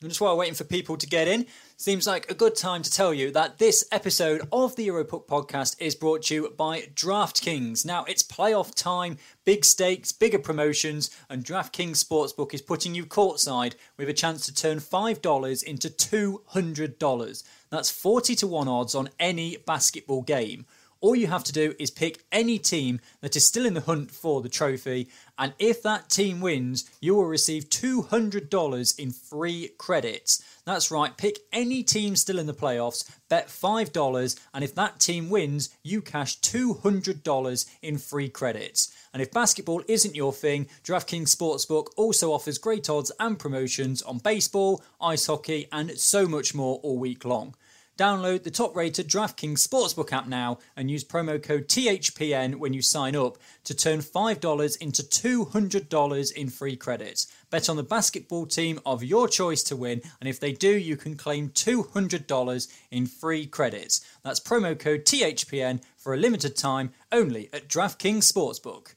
[0.00, 1.44] And just while waiting for people to get in,
[1.76, 5.74] seems like a good time to tell you that this episode of the Europuck podcast
[5.80, 7.84] is brought to you by DraftKings.
[7.84, 13.74] Now, it's playoff time, big stakes, bigger promotions, and DraftKings Sportsbook is putting you courtside
[13.96, 17.42] with a chance to turn $5 into $200.
[17.70, 20.64] That's 40 to 1 odds on any basketball game.
[21.00, 24.10] All you have to do is pick any team that is still in the hunt
[24.10, 25.08] for the trophy,
[25.38, 30.42] and if that team wins, you will receive $200 in free credits.
[30.64, 35.30] That's right, pick any team still in the playoffs, bet $5, and if that team
[35.30, 38.92] wins, you cash $200 in free credits.
[39.12, 44.18] And if basketball isn't your thing, DraftKings Sportsbook also offers great odds and promotions on
[44.18, 47.54] baseball, ice hockey, and so much more all week long.
[47.98, 52.80] Download the top rated DraftKings Sportsbook app now and use promo code THPN when you
[52.80, 57.26] sign up to turn $5 into $200 in free credits.
[57.50, 60.96] Bet on the basketball team of your choice to win, and if they do, you
[60.96, 64.00] can claim $200 in free credits.
[64.22, 68.94] That's promo code THPN for a limited time only at DraftKings Sportsbook.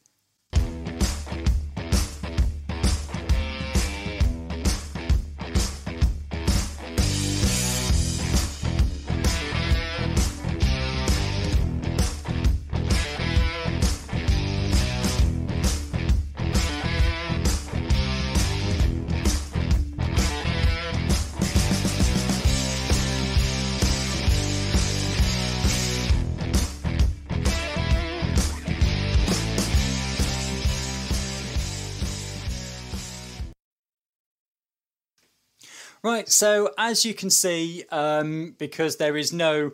[36.03, 39.73] Right, so as you can see, um, because there is no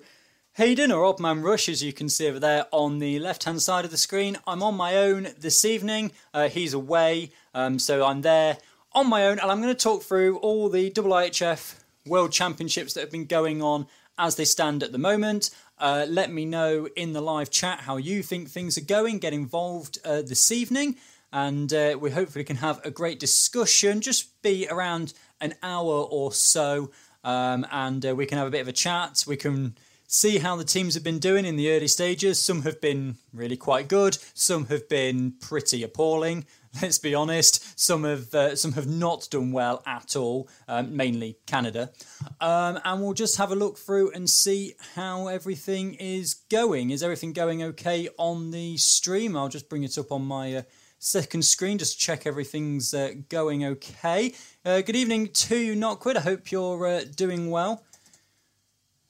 [0.55, 3.85] Hayden or Oddman Rush, as you can see over there on the left hand side
[3.85, 6.11] of the screen, I'm on my own this evening.
[6.33, 8.57] Uh, he's away, um, so I'm there
[8.91, 11.75] on my own, and I'm going to talk through all the IIHF
[12.05, 15.49] World Championships that have been going on as they stand at the moment.
[15.79, 19.19] Uh, let me know in the live chat how you think things are going.
[19.19, 20.97] Get involved uh, this evening,
[21.31, 24.01] and uh, we hopefully can have a great discussion.
[24.01, 26.91] Just be around an hour or so,
[27.23, 29.23] um, and uh, we can have a bit of a chat.
[29.27, 29.75] We can
[30.07, 32.41] see how the teams have been doing in the early stages.
[32.41, 34.17] Some have been really quite good.
[34.33, 36.45] Some have been pretty appalling.
[36.81, 37.79] Let's be honest.
[37.79, 40.49] Some have uh, some have not done well at all.
[40.67, 41.91] Um, mainly Canada,
[42.39, 46.91] um, and we'll just have a look through and see how everything is going.
[46.91, 49.35] Is everything going okay on the stream?
[49.35, 50.55] I'll just bring it up on my.
[50.55, 50.61] Uh,
[50.99, 54.33] second screen just check everything's uh, going okay.
[54.65, 56.17] Uh, good evening to you, Quit.
[56.17, 57.83] I hope you're uh, doing well.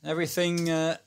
[0.04, 0.98] Everything uh,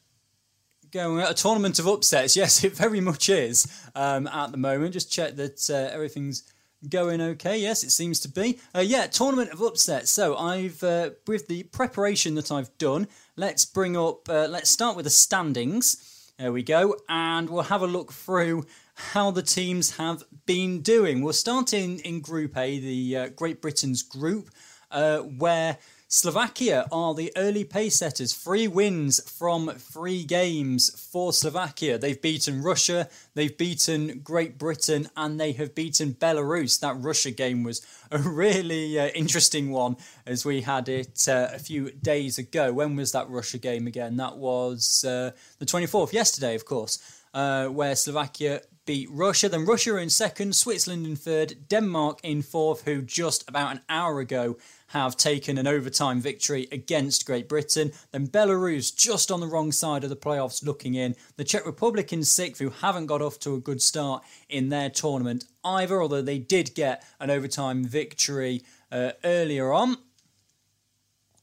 [0.91, 2.37] going a tournament of upsets.
[2.37, 4.93] Yes, it very much is um, at the moment.
[4.93, 6.51] Just check that uh, everything's
[6.89, 7.59] going okay.
[7.59, 8.59] Yes, it seems to be.
[8.75, 10.11] Uh, yeah, tournament of upsets.
[10.11, 10.83] So I've
[11.27, 13.07] with the preparation that I've done.
[13.37, 14.29] Let's bring up.
[14.29, 16.33] let's start with the standings.
[16.39, 18.65] There we go, and we'll have a look through
[19.13, 21.23] how the teams have been doing.
[21.23, 24.51] We'll start in, in Group A, the uh, Great Britain's group,
[24.91, 25.79] uh, where
[26.13, 28.35] Slovakia are the early pace setters.
[28.35, 31.99] Three wins from three games for Slovakia.
[31.99, 36.81] They've beaten Russia, they've beaten Great Britain, and they have beaten Belarus.
[36.81, 39.97] That Russia game was a really uh, interesting one
[40.27, 42.73] as we had it uh, a few days ago.
[42.73, 44.17] When was that Russia game again?
[44.17, 46.99] That was uh, the 24th, yesterday, of course,
[47.35, 49.49] uh, where Slovakia beat Russia.
[49.49, 54.19] Then Russia in second, Switzerland in third, Denmark in fourth, who just about an hour
[54.19, 54.57] ago
[54.89, 57.93] have taken an overtime victory against Great Britain.
[58.11, 61.15] Then Belarus just on the wrong side of the playoffs looking in.
[61.37, 64.91] The Czech Republic in sixth, who haven't got off to a good start in their
[64.91, 69.99] tournament either, although they did get an overtime victory uh, earlier on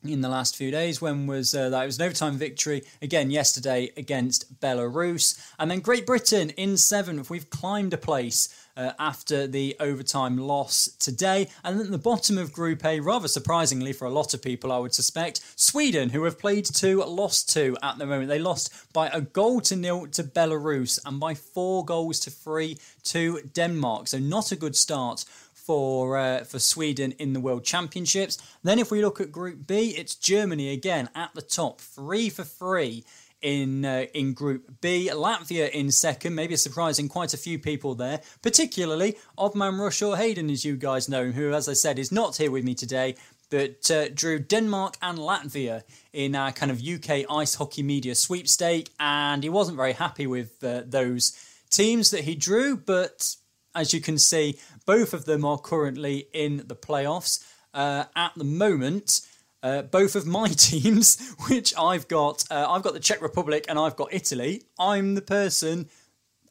[0.04, 1.02] in the last few days.
[1.02, 1.84] When was uh, that?
[1.84, 7.30] It was an overtime victory again yesterday against Belarus, and then Great Britain in seventh.
[7.30, 8.50] We've climbed a place.
[8.78, 11.50] Uh, after the overtime loss today.
[11.64, 14.78] And at the bottom of Group A, rather surprisingly for a lot of people, I
[14.78, 18.30] would suspect, Sweden, who have played two, lost two at the moment.
[18.30, 22.78] They lost by a goal to nil to Belarus and by four goals to three
[23.06, 24.10] to Denmark.
[24.10, 25.26] So not a good start
[25.68, 28.38] for uh, for Sweden in the World Championships.
[28.64, 32.46] Then, if we look at Group B, it's Germany again at the top, three for
[32.46, 33.04] three
[33.42, 35.12] in uh, in Group B.
[35.14, 40.50] Latvia in second, maybe surprising quite a few people there, particularly Oddman Rush or Hayden,
[40.50, 43.16] as you guys know, who, as I said, is not here with me today,
[43.50, 48.90] but uh, drew Denmark and Latvia in our kind of UK ice hockey media sweepstake,
[49.02, 51.38] and he wasn't very happy with uh, those
[51.70, 53.36] teams that he drew, but
[53.78, 57.46] as you can see, both of them are currently in the playoffs
[57.76, 59.22] uh, at the moment.
[59.64, 62.44] uh, both of my teams, which I've got.
[62.50, 64.64] Uh, I've got the Czech Republic and I've got Italy.
[64.80, 65.90] I'm the person.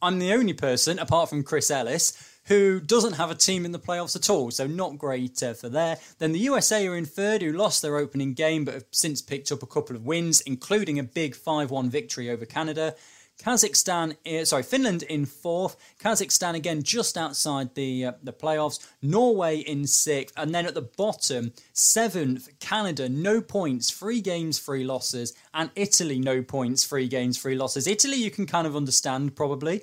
[0.03, 2.13] I'm the only person, apart from Chris Ellis,
[2.45, 4.51] who doesn't have a team in the playoffs at all.
[4.51, 5.99] So not great uh, for there.
[6.19, 9.51] Then the USA are in third, who lost their opening game but have since picked
[9.51, 12.95] up a couple of wins, including a big 5-1 victory over Canada.
[13.43, 15.77] Kazakhstan, eh, sorry, Finland in fourth.
[16.03, 18.79] Kazakhstan again just outside the uh, the playoffs.
[19.03, 24.85] Norway in sixth, and then at the bottom, seventh, Canada, no points, three games, three
[24.85, 27.87] losses, and Italy, no points, three games, three losses.
[27.87, 29.83] Italy, you can kind of understand probably.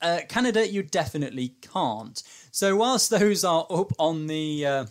[0.00, 2.22] Uh, Canada, you definitely can't.
[2.52, 4.86] So whilst those are up on the uh,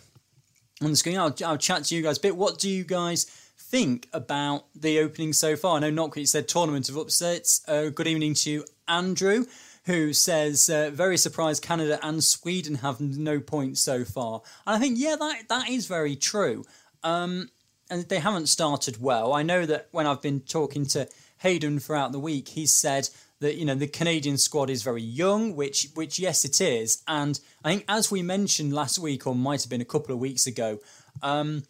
[0.82, 2.36] on the screen, I'll, I'll chat to you guys a bit.
[2.36, 3.26] What do you guys
[3.74, 5.82] think about the opening so far?
[5.82, 7.60] I know quite said tournament of upsets.
[7.66, 9.46] Uh, good evening to Andrew,
[9.86, 14.42] who says uh, very surprised Canada and Sweden have no points so far.
[14.64, 16.64] And I think yeah, that that is very true.
[17.02, 17.48] Um,
[17.90, 19.32] and they haven't started well.
[19.32, 23.08] I know that when I've been talking to Hayden throughout the week, he's said
[23.40, 27.40] that you know the Canadian squad is very young, which which yes it is, and
[27.64, 30.46] I think as we mentioned last week or might have been a couple of weeks
[30.46, 30.78] ago,
[31.22, 31.64] um,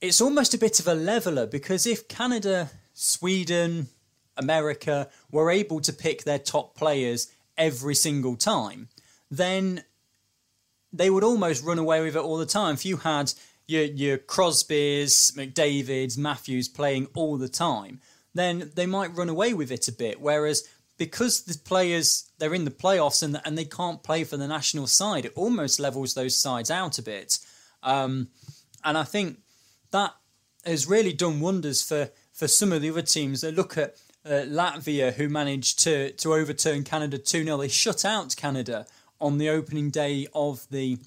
[0.00, 3.88] it's almost a bit of a leveler because if Canada, Sweden,
[4.36, 8.88] America were able to pick their top players every single time,
[9.30, 9.84] then
[10.92, 12.74] they would almost run away with it all the time.
[12.74, 13.32] If you had
[13.66, 18.00] your your Crosbys, McDavid's, Matthews playing all the time,
[18.34, 20.20] then they might run away with it a bit.
[20.20, 20.66] Whereas
[20.96, 24.86] because the players they're in the playoffs and and they can't play for the national
[24.86, 27.38] side, it almost levels those sides out a bit.
[27.82, 28.28] Um,
[28.82, 29.38] and I think
[29.92, 30.14] that
[30.64, 33.40] has really done wonders for for some of the other teams.
[33.40, 38.04] They look at uh, Latvia, who managed to to overturn Canada two 0 They shut
[38.04, 38.86] out Canada
[39.20, 40.98] on the opening day of the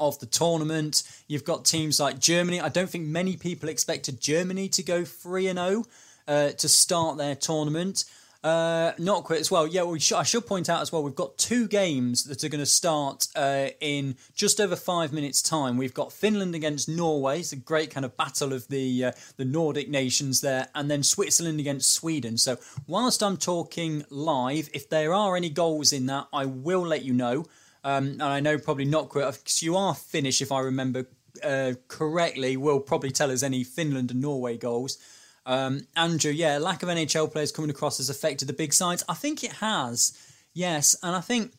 [0.00, 1.02] of the tournament.
[1.28, 2.60] You've got teams like Germany.
[2.60, 5.84] I don't think many people expected Germany to go 3 and 0
[6.26, 8.04] uh, to start their tournament.
[8.42, 9.68] Uh, not quite as well.
[9.68, 11.04] Yeah, we sh- I should point out as well.
[11.04, 15.40] We've got two games that are going to start uh, in just over five minutes'
[15.42, 15.76] time.
[15.76, 17.38] We've got Finland against Norway.
[17.38, 21.04] It's a great kind of battle of the uh, the Nordic nations there, and then
[21.04, 22.36] Switzerland against Sweden.
[22.36, 22.58] So
[22.88, 27.12] whilst I'm talking live, if there are any goals in that, I will let you
[27.12, 27.46] know.
[27.84, 31.06] Um, and I know probably not quite because you are Finnish, if I remember
[31.44, 32.56] uh, correctly.
[32.56, 34.98] Will probably tell us any Finland and Norway goals.
[35.44, 39.02] Um, Andrew, yeah, lack of NHL players coming across has affected the big sides.
[39.08, 40.16] I think it has,
[40.54, 41.52] yes, and I think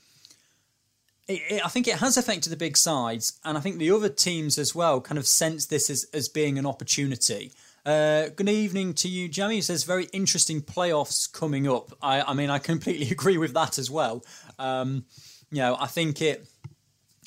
[1.28, 4.10] it, it, I think it has affected the big sides, and I think the other
[4.10, 7.52] teams as well kind of sense this as, as being an opportunity.
[7.86, 9.60] Uh, good evening to you, Jamie.
[9.60, 11.92] Says very interesting playoffs coming up.
[12.02, 14.24] I, I mean, I completely agree with that as well.
[14.58, 15.06] Um,
[15.52, 16.48] you know, I think it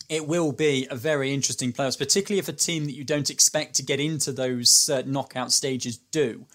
[0.08, 3.74] it will be a very interesting playoffs, particularly if a team that you don't expect
[3.74, 6.46] to get into those uh, knockout stages do.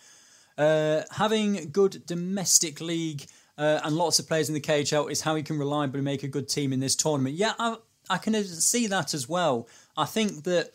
[0.58, 3.26] Uh, having good domestic league
[3.58, 6.28] uh, and lots of players in the KHL is how you can reliably make a
[6.28, 7.36] good team in this tournament.
[7.36, 7.78] Yeah, I,
[8.10, 9.68] I can see that as well.
[9.98, 10.72] I think that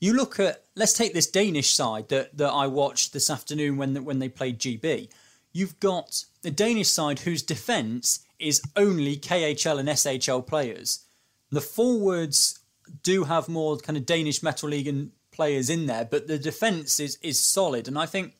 [0.00, 4.04] you look at let's take this Danish side that, that I watched this afternoon when
[4.04, 5.08] when they played GB.
[5.52, 11.04] You've got the Danish side whose defence is only KHL and SHL players.
[11.50, 12.60] The forwards
[13.02, 17.00] do have more kind of Danish Metal League and players in there, but the defence
[17.00, 18.34] is is solid, and I think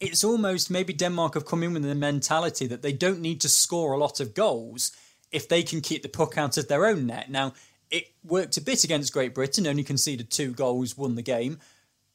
[0.00, 3.48] it's almost maybe Denmark have come in with the mentality that they don't need to
[3.48, 4.92] score a lot of goals
[5.30, 7.30] if they can keep the puck out of their own net.
[7.30, 7.54] Now,
[7.90, 11.58] it worked a bit against Great Britain, only conceded two goals, won the game.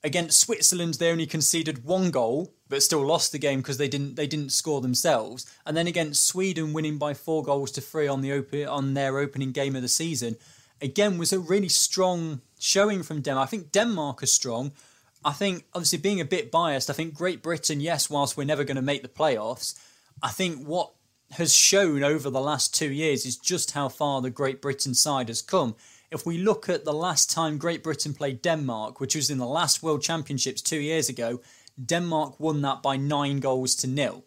[0.02, 4.16] Against Switzerland, they only conceded one goal, but still lost the game because they didn't
[4.16, 5.46] they didn't score themselves.
[5.66, 9.18] And then against Sweden, winning by four goals to three on the open, on their
[9.18, 10.38] opening game of the season,
[10.82, 13.48] again was a really strong showing from Denmark.
[13.48, 14.72] I think Denmark are strong.
[15.26, 18.64] I think obviously being a bit biased, I think Great Britain, yes, whilst we're never
[18.64, 19.78] going to make the playoffs,
[20.24, 20.94] I think what
[21.32, 25.28] has shown over the last two years is just how far the Great Britain side
[25.28, 25.76] has come.
[26.12, 29.46] If we look at the last time Great Britain played Denmark, which was in the
[29.46, 31.42] last World Championships two years ago,
[31.84, 34.24] Denmark won that by nine goals to nil.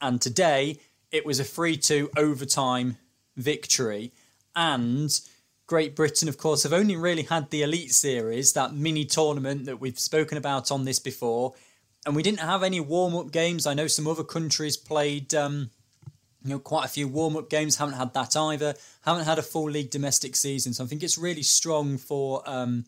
[0.00, 0.78] And today
[1.10, 2.96] it was a 3 2 overtime
[3.36, 4.12] victory.
[4.54, 5.20] And
[5.66, 9.80] Great Britain, of course, have only really had the Elite Series, that mini tournament that
[9.80, 11.54] we've spoken about on this before.
[12.06, 13.66] And we didn't have any warm up games.
[13.66, 15.34] I know some other countries played.
[15.34, 15.70] Um,
[16.42, 17.76] you know, quite a few warm up games.
[17.76, 18.74] Haven't had that either.
[19.02, 20.72] Haven't had a full league domestic season.
[20.72, 22.86] So I think it's really strong for um,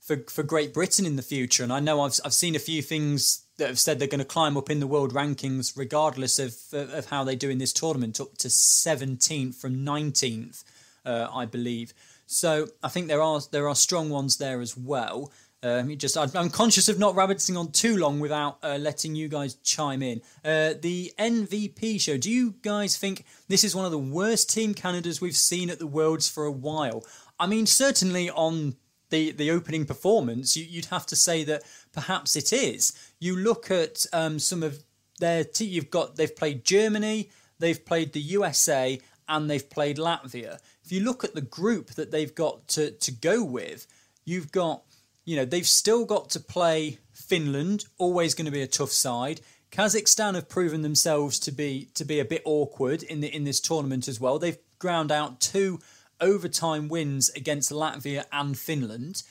[0.00, 1.62] for for Great Britain in the future.
[1.62, 4.24] And I know I've I've seen a few things that have said they're going to
[4.24, 8.20] climb up in the world rankings, regardless of of how they do in this tournament,
[8.20, 10.64] up to seventeenth from nineteenth,
[11.04, 11.92] uh, I believe.
[12.26, 15.30] So I think there are there are strong ones there as well.
[15.64, 19.54] Um, just I'm conscious of not rabbiting on too long without uh, letting you guys
[19.54, 20.20] chime in.
[20.44, 22.16] Uh, the MVP show.
[22.16, 25.78] Do you guys think this is one of the worst Team Canadas we've seen at
[25.78, 27.04] the Worlds for a while?
[27.38, 28.74] I mean, certainly on
[29.10, 32.92] the the opening performance, you, would have to say that perhaps it is.
[33.20, 34.82] You look at um, some of
[35.20, 35.44] their.
[35.44, 40.58] T- you've got they've played Germany, they've played the USA, and they've played Latvia.
[40.84, 43.86] If you look at the group that they've got to to go with,
[44.24, 44.82] you've got
[45.24, 49.40] you know, they've still got to play Finland, always going to be a tough side.
[49.70, 53.60] Kazakhstan have proven themselves to be to be a bit awkward in the in this
[53.60, 54.38] tournament as well.
[54.38, 55.80] They've ground out two
[56.20, 59.22] overtime wins against Latvia and Finland.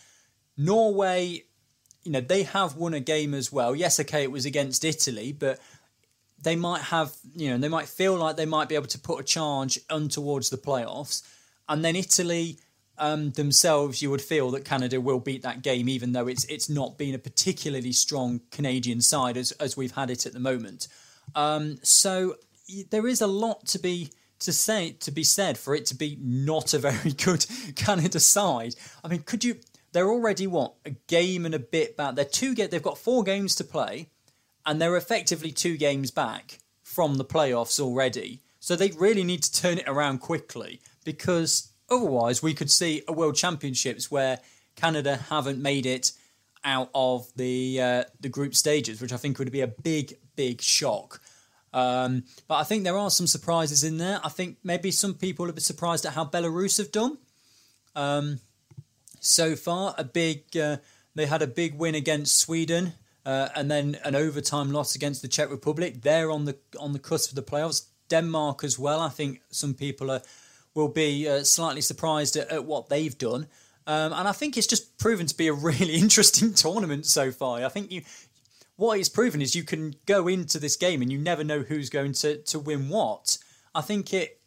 [0.58, 1.44] Norway,
[2.04, 3.76] you know, they have won a game as well.
[3.76, 5.60] Yes, okay, it was against Italy, but
[6.42, 9.20] they might have, you know, they might feel like they might be able to put
[9.20, 11.22] a charge on towards the playoffs.
[11.70, 12.60] And then Italy,
[13.02, 16.70] um, themselves, you would feel that Canada will beat that game, even though it's it's
[16.70, 20.88] not been a particularly strong Canadian side as as we've had it at the moment.
[21.36, 22.36] Um, so
[22.92, 26.18] there is a lot to be to say to be said for it to be
[26.22, 28.76] not a very good Canada side.
[29.04, 29.56] I mean, could you?
[29.94, 32.16] They're already what a game and a bit back.
[32.16, 32.70] They're two get.
[32.70, 34.10] They've got four games to play,
[34.64, 38.42] and they're effectively two games back from the playoffs already.
[38.60, 43.12] So they really need to turn it around quickly because Otherwise, we could see a
[43.12, 44.40] World Championships where
[44.76, 46.14] Canada haven't made it
[46.64, 50.62] out of the uh, the group stages, which I think would be a big, big
[50.62, 51.22] shock.
[51.74, 54.20] Um, but I think there are some surprises in there.
[54.24, 57.18] I think maybe some people a bit surprised at how Belarus have done
[57.96, 58.40] um,
[59.20, 59.94] so far.
[59.98, 60.78] A big, uh,
[61.16, 62.94] they had a big win against Sweden,
[63.26, 66.02] uh, and then an overtime loss against the Czech Republic.
[66.02, 67.88] They're on the on the cusp of the playoffs.
[68.10, 69.00] Denmark as well.
[69.00, 70.22] I think some people are
[70.74, 73.48] will be uh, slightly surprised at, at, what they've done.
[73.88, 77.64] Um, and I think it's just proven to be a really interesting tournament so far.
[77.64, 78.04] I think you,
[78.76, 81.90] what it's proven is you can go into this game and you never know who's
[81.90, 83.38] going to, to win what.
[83.74, 84.42] I think it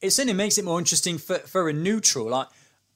[0.00, 2.28] it certainly makes it more interesting for, for a neutral.
[2.28, 2.48] Like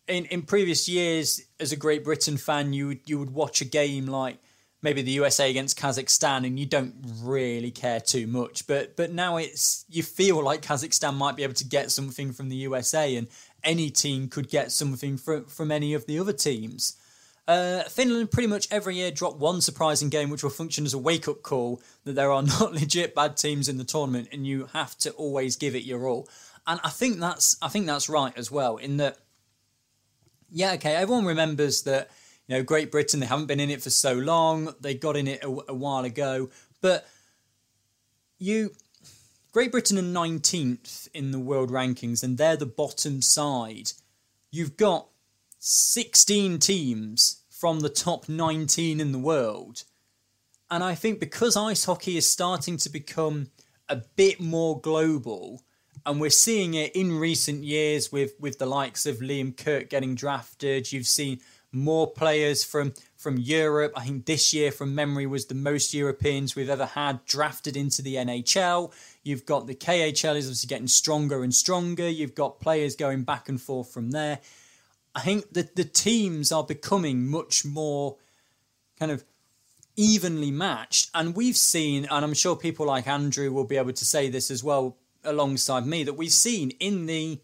[0.08, 3.64] in, in previous years, as a Great Britain fan, you would you would watch a
[3.64, 4.38] game like
[4.82, 8.66] maybe the USA against Kazakhstan, and you don't really care too much.
[8.66, 12.48] But but now it's you feel like Kazakhstan might be able to get something from
[12.48, 13.28] the USA, and
[13.64, 16.96] any team could get something from from any of the other teams.
[17.48, 20.98] Uh, Finland pretty much every year drop one surprising game, which will function as a
[20.98, 24.68] wake up call that there are not legit bad teams in the tournament, and you
[24.72, 26.28] have to always give it your all.
[26.66, 28.76] And I think that's I think that's right as well.
[28.76, 29.18] In that,
[30.50, 32.10] yeah, okay, everyone remembers that
[32.46, 34.74] you know, Great Britain, they haven't been in it for so long.
[34.80, 36.50] They got in it a, a while ago.
[36.80, 37.06] But
[38.38, 38.72] you,
[39.52, 43.92] Great Britain are 19th in the world rankings, and they're the bottom side.
[44.50, 45.08] You've got
[45.60, 49.84] 16 teams from the top 19 in the world.
[50.70, 53.50] And I think because ice hockey is starting to become
[53.88, 55.62] a bit more global,
[56.04, 60.16] and we're seeing it in recent years with, with the likes of Liam Kirk getting
[60.16, 61.40] drafted, you've seen
[61.72, 63.92] more players from from Europe.
[63.96, 68.02] I think this year, from memory, was the most Europeans we've ever had drafted into
[68.02, 68.92] the NHL.
[69.22, 72.08] You've got the KHL is obviously getting stronger and stronger.
[72.08, 74.40] You've got players going back and forth from there.
[75.14, 78.16] I think that the teams are becoming much more
[78.98, 79.24] kind of
[79.96, 81.10] evenly matched.
[81.14, 84.50] And we've seen, and I'm sure people like Andrew will be able to say this
[84.50, 87.40] as well alongside me, that we've seen in the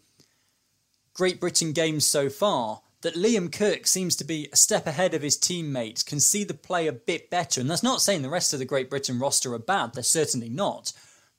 [1.13, 5.21] Great Britain games so far that Liam Kirk seems to be a step ahead of
[5.21, 7.61] his teammates, can see the play a bit better.
[7.61, 10.49] And that's not saying the rest of the Great Britain roster are bad, they're certainly
[10.49, 10.91] not.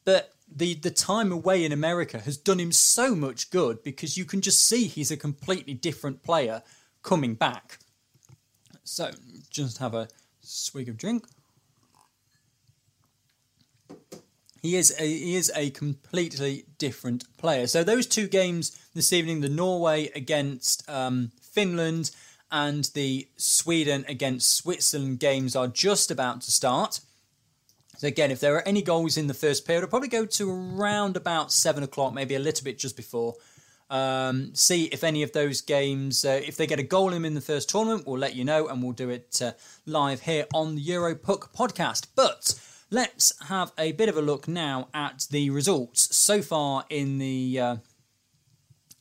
[0.04, 4.24] But the, the time away in America has done him so much good because you
[4.24, 6.62] can just see he's a completely different player
[7.02, 7.78] coming back.
[8.82, 9.10] So,
[9.50, 10.08] just have a
[10.40, 11.26] swig of drink.
[14.62, 17.66] He is a, he is a completely different player.
[17.66, 22.10] So those two games this evening, the Norway against um, Finland
[22.50, 27.00] and the Sweden against Switzerland games are just about to start.
[27.96, 30.50] So again, if there are any goals in the first period, it'll probably go to
[30.50, 33.34] around about seven o'clock, maybe a little bit just before.
[33.90, 37.34] Um, see if any of those games, uh, if they get a goal in in
[37.34, 39.52] the first tournament, we'll let you know, and we'll do it uh,
[39.84, 42.06] live here on the Europuck podcast.
[42.14, 42.54] But
[42.90, 47.60] let's have a bit of a look now at the results so far in the
[47.60, 47.76] uh,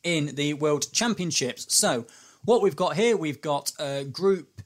[0.04, 1.74] in the World Championships.
[1.78, 2.06] So
[2.46, 4.62] what we've got here, we've got uh, Group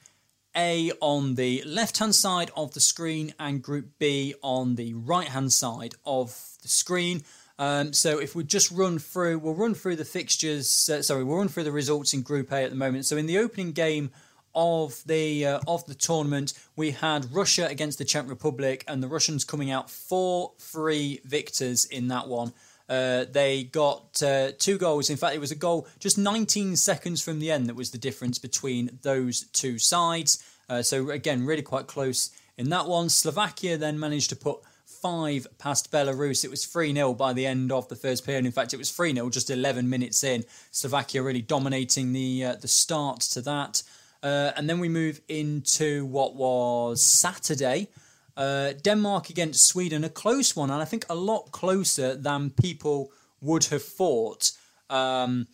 [0.55, 5.27] A on the left hand side of the screen and Group B on the right
[5.27, 6.27] hand side of
[6.61, 7.23] the screen.
[7.59, 10.89] Um, so if we just run through, we'll run through the fixtures.
[10.89, 13.05] Uh, sorry, we'll run through the results in Group A at the moment.
[13.05, 14.11] So in the opening game
[14.55, 19.07] of the uh, of the tournament, we had Russia against the Czech Republic, and the
[19.07, 22.53] Russians coming out four three victors in that one.
[22.93, 25.09] Uh, they got uh, two goals.
[25.09, 27.97] In fact, it was a goal just 19 seconds from the end that was the
[27.97, 30.43] difference between those two sides.
[30.69, 33.09] Uh, so again, really quite close in that one.
[33.09, 36.45] Slovakia then managed to put five past Belarus.
[36.45, 38.45] It was 3 0 by the end of the first period.
[38.45, 40.43] In fact, it was 3 0 just 11 minutes in.
[40.69, 43.81] Slovakia really dominating the uh, the start to that.
[44.21, 47.89] Uh, and then we move into what was Saturday.
[48.35, 53.11] Uh, Denmark against Sweden, a close one, and I think a lot closer than people
[53.41, 54.51] would have thought
[54.89, 55.47] um,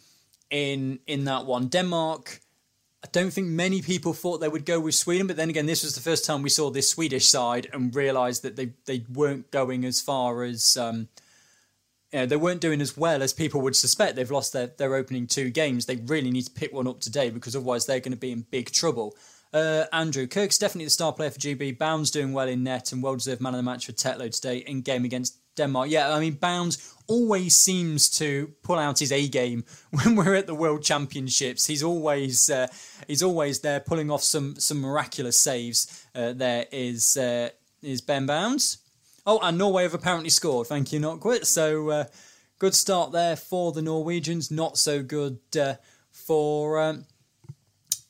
[0.49, 1.67] in in that one.
[1.67, 2.39] Denmark,
[3.03, 5.83] I don't think many people thought they would go with Sweden, but then again, this
[5.83, 9.51] was the first time we saw this Swedish side and realised that they they weren't
[9.51, 10.77] going as far as.
[10.77, 11.09] Um,
[12.11, 14.15] you know, they weren't doing as well as people would suspect.
[14.15, 15.85] They've lost their, their opening two games.
[15.85, 18.47] They really need to pick one up today because otherwise they're going to be in
[18.49, 19.15] big trouble.
[19.51, 21.77] Uh, Andrew Kirk's definitely the star player for GB.
[21.77, 24.57] Bowns doing well in net and well deserved man of the match for Tetlow today
[24.57, 25.89] in game against Denmark.
[25.89, 30.47] Yeah, I mean Bowns always seems to pull out his A game when we're at
[30.47, 31.65] the World Championships.
[31.65, 32.67] He's always uh,
[33.07, 36.05] he's always there pulling off some some miraculous saves.
[36.13, 37.49] Uh, there is uh,
[37.81, 38.77] is Ben Bowns.
[39.25, 40.67] Oh, and Norway have apparently scored.
[40.67, 41.45] Thank you, not quit.
[41.45, 42.03] So uh,
[42.57, 44.49] good start there for the Norwegians.
[44.51, 45.75] Not so good uh,
[46.11, 46.79] for.
[46.79, 47.05] Um,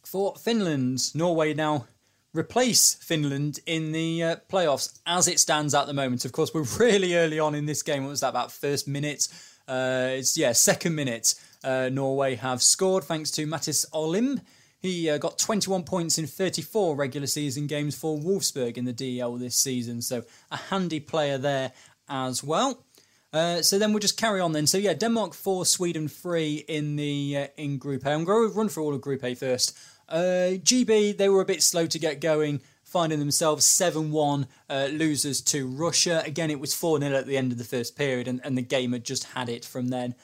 [0.09, 1.13] for Finland.
[1.13, 1.85] Norway now
[2.33, 6.25] replace Finland in the uh, playoffs as it stands at the moment.
[6.25, 8.03] Of course, we're really early on in this game.
[8.03, 9.27] What was that about first minute?
[9.67, 11.35] Uh, it's yeah, second minute.
[11.63, 14.41] Uh, Norway have scored thanks to Mathis Olimb.
[14.81, 19.35] He uh, got 21 points in 34 regular season games for Wolfsburg in the DEL
[19.35, 21.73] this season, so a handy player there
[22.07, 22.85] as well.
[23.31, 24.65] Uh, so then we'll just carry on then.
[24.65, 28.11] So yeah, Denmark four, Sweden three in the uh, in Group A.
[28.11, 29.77] I'm going to run through all of Group A first.
[30.09, 34.87] Uh, GB, they were a bit slow to get going, finding themselves 7 1 uh,
[34.91, 36.23] losers to Russia.
[36.25, 38.63] Again, it was 4 0 at the end of the first period, and, and the
[38.63, 40.15] game had just had it from then,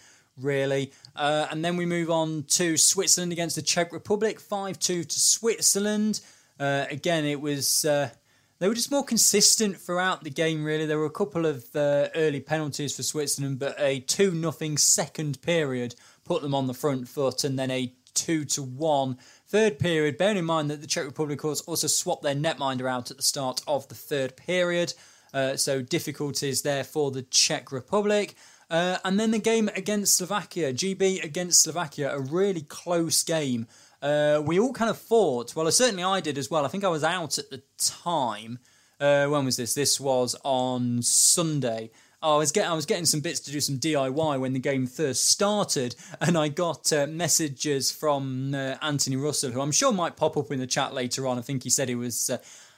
[0.41, 0.91] really.
[1.15, 5.19] Uh, and then we move on to Switzerland against the Czech Republic, 5 2 to
[5.19, 6.21] Switzerland.
[6.59, 7.85] Uh, again, it was.
[7.85, 8.09] Uh,
[8.57, 10.85] they were just more consistent throughout the game, really.
[10.85, 15.41] There were a couple of uh, early penalties for Switzerland, but a 2 0 second
[15.41, 15.93] period
[16.23, 19.17] put them on the front foot, and then a 2 to 1
[19.55, 20.17] third period.
[20.17, 23.61] Bearing in mind that the Czech Republic also swapped their netminder out at the start
[23.65, 24.93] of the third period,
[25.33, 28.35] uh, so difficulties there for the Czech Republic.
[28.69, 33.65] Uh, and then the game against Slovakia, GB against Slovakia, a really close game.
[34.01, 36.65] Uh, we all kind of thought, well, certainly I did as well.
[36.65, 38.59] I think I was out at the time.
[38.99, 39.73] Uh, when was this?
[39.73, 41.91] This was on Sunday.
[42.21, 44.87] I was getting I was getting some bits to do some DIY when the game
[44.87, 50.15] first started, and I got uh, messages from uh, Anthony Russell, who I'm sure might
[50.15, 51.37] pop up in the chat later on.
[51.37, 52.37] I think he said he was uh,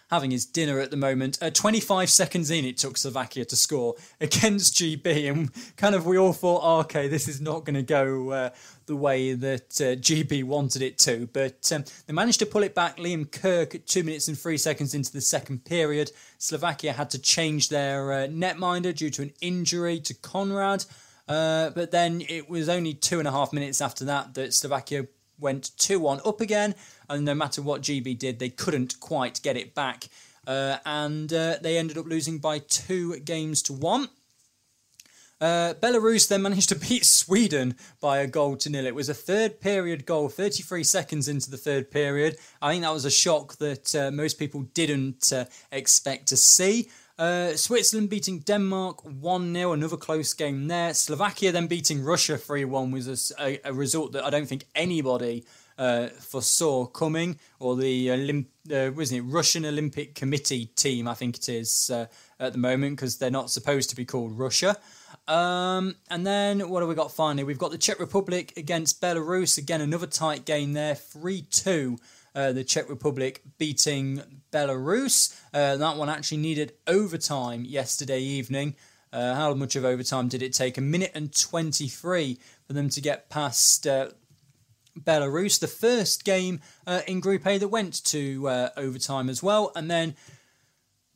[0.09, 1.37] having his dinner at the moment.
[1.41, 6.17] Uh, 25 seconds in, it took Slovakia to score against GB, and kind of we
[6.17, 8.49] all thought, oh, okay, this is not going to go uh,
[8.87, 11.29] the way that uh, GB wanted it to.
[11.31, 12.97] But um, they managed to pull it back.
[12.97, 16.11] Liam Kirk at two minutes and three seconds into the second period.
[16.39, 20.85] Slovakia had to change their uh, netminder due to an injury to Conrad.
[21.27, 25.07] Uh, but then it was only two and a half minutes after that that Slovakia
[25.39, 26.73] went 2 1 up again,
[27.09, 30.07] and no matter what GB did, they couldn't quite get it back.
[30.47, 34.07] Uh, and uh, they ended up losing by two games to one.
[35.39, 38.85] Uh, Belarus then managed to beat Sweden by a goal to nil.
[38.85, 42.37] It was a third period goal, 33 seconds into the third period.
[42.61, 46.89] I think that was a shock that uh, most people didn't uh, expect to see.
[47.19, 50.93] Uh, Switzerland beating Denmark 1 0, another close game there.
[50.93, 55.43] Slovakia then beating Russia 3 1 was a, a, result that I don't think anybody
[55.79, 61.37] uh, foresaw coming, or the Olymp- uh, wasn't it Russian Olympic Committee team, I think
[61.37, 64.77] it is at the moment, because they're not supposed to be called Russia.
[65.27, 67.43] Um, and then what have we got finally?
[67.43, 69.57] We've got the Czech Republic against Belarus.
[69.57, 71.97] Again, another tight game there 3 2.
[72.35, 75.39] Uh, the Czech Republic beating Belarus.
[75.53, 78.75] Uh, that one actually needed overtime yesterday evening.
[79.11, 80.77] Uh, how much of overtime did it take?
[80.77, 84.09] A minute and 23 for them to get past uh,
[84.99, 85.59] Belarus.
[85.59, 89.71] The first game uh, in Group A that went to uh, overtime as well.
[89.75, 90.15] And then,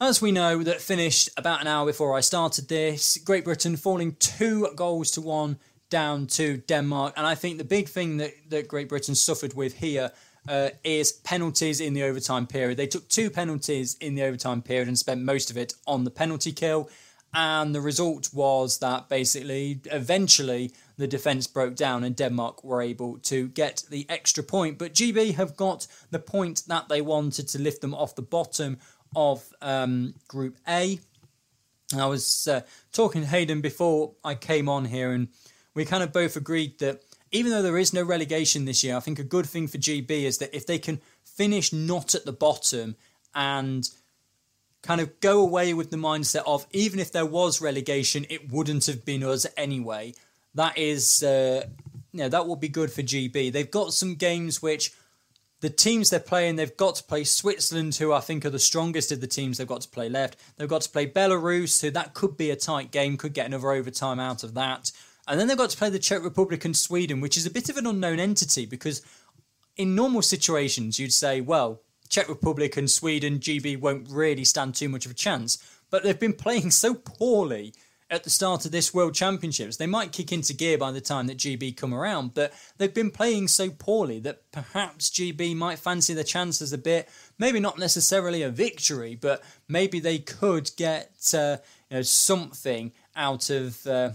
[0.01, 3.19] as we know, that finished about an hour before I started this.
[3.19, 5.59] Great Britain falling two goals to one
[5.91, 7.13] down to Denmark.
[7.15, 10.11] And I think the big thing that, that Great Britain suffered with here
[10.49, 12.77] uh, is penalties in the overtime period.
[12.77, 16.09] They took two penalties in the overtime period and spent most of it on the
[16.09, 16.89] penalty kill.
[17.33, 23.19] And the result was that basically, eventually, the defence broke down and Denmark were able
[23.19, 24.79] to get the extra point.
[24.79, 28.79] But GB have got the point that they wanted to lift them off the bottom
[29.15, 30.99] of um, Group A.
[31.97, 35.27] I was uh, talking to Hayden before I came on here, and
[35.73, 38.99] we kind of both agreed that even though there is no relegation this year, I
[38.99, 42.33] think a good thing for GB is that if they can finish not at the
[42.33, 42.95] bottom
[43.33, 43.87] and
[44.81, 48.85] kind of go away with the mindset of even if there was relegation, it wouldn't
[48.87, 50.13] have been us anyway.
[50.55, 51.65] That is, uh,
[52.11, 53.51] you know, that will be good for GB.
[53.51, 54.91] They've got some games which
[55.61, 59.11] the teams they're playing, they've got to play Switzerland, who I think are the strongest
[59.11, 60.37] of the teams they've got to play left.
[60.57, 63.71] They've got to play Belarus, who that could be a tight game, could get another
[63.71, 64.91] overtime out of that.
[65.27, 67.69] And then they've got to play the Czech Republic and Sweden, which is a bit
[67.69, 69.03] of an unknown entity because
[69.77, 74.89] in normal situations you'd say, well, Czech Republic and Sweden, GB won't really stand too
[74.89, 75.57] much of a chance.
[75.91, 77.73] But they've been playing so poorly
[78.11, 79.77] at the start of this World Championships.
[79.77, 83.09] They might kick into gear by the time that GB come around, but they've been
[83.09, 87.07] playing so poorly that perhaps GB might fancy the chances a bit.
[87.39, 91.57] Maybe not necessarily a victory, but maybe they could get uh,
[91.89, 94.11] you know, something out of uh,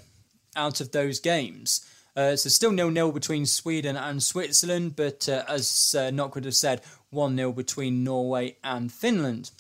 [0.55, 1.91] out of those games.
[2.15, 6.45] Uh, so still nil nil between Sweden and Switzerland, but uh, as uh, Knock would
[6.45, 9.51] have said, 1 0 between Norway and Finland.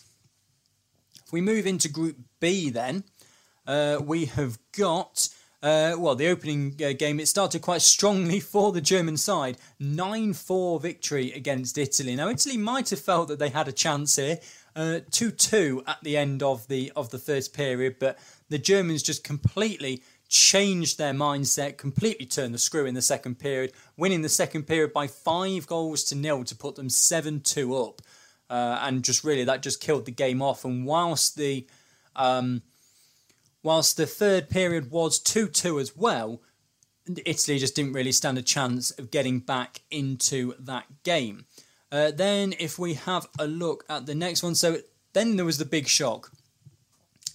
[1.25, 3.05] If we move into Group B, then,
[3.66, 5.29] uh, we have got.
[5.62, 9.57] Uh, well, the opening uh, game, it started quite strongly for the German side.
[9.81, 12.14] 9 4 victory against Italy.
[12.14, 14.38] Now, Italy might have felt that they had a chance here.
[14.74, 18.18] Uh, 2 2 at the end of the of the first period, but
[18.50, 23.72] the Germans just completely changed their mindset, completely turned the screw in the second period,
[23.96, 28.02] winning the second period by five goals to nil to put them 7 2 up.
[28.48, 30.64] Uh, and just really, that just killed the game off.
[30.64, 31.66] And whilst the.
[32.14, 32.62] Um,
[33.66, 36.40] whilst the third period was 2 2 as well,
[37.24, 41.46] Italy just didn't really stand a chance of getting back into that game.
[41.90, 44.79] Uh, then, if we have a look at the next one, so
[45.14, 46.31] then there was the big shock.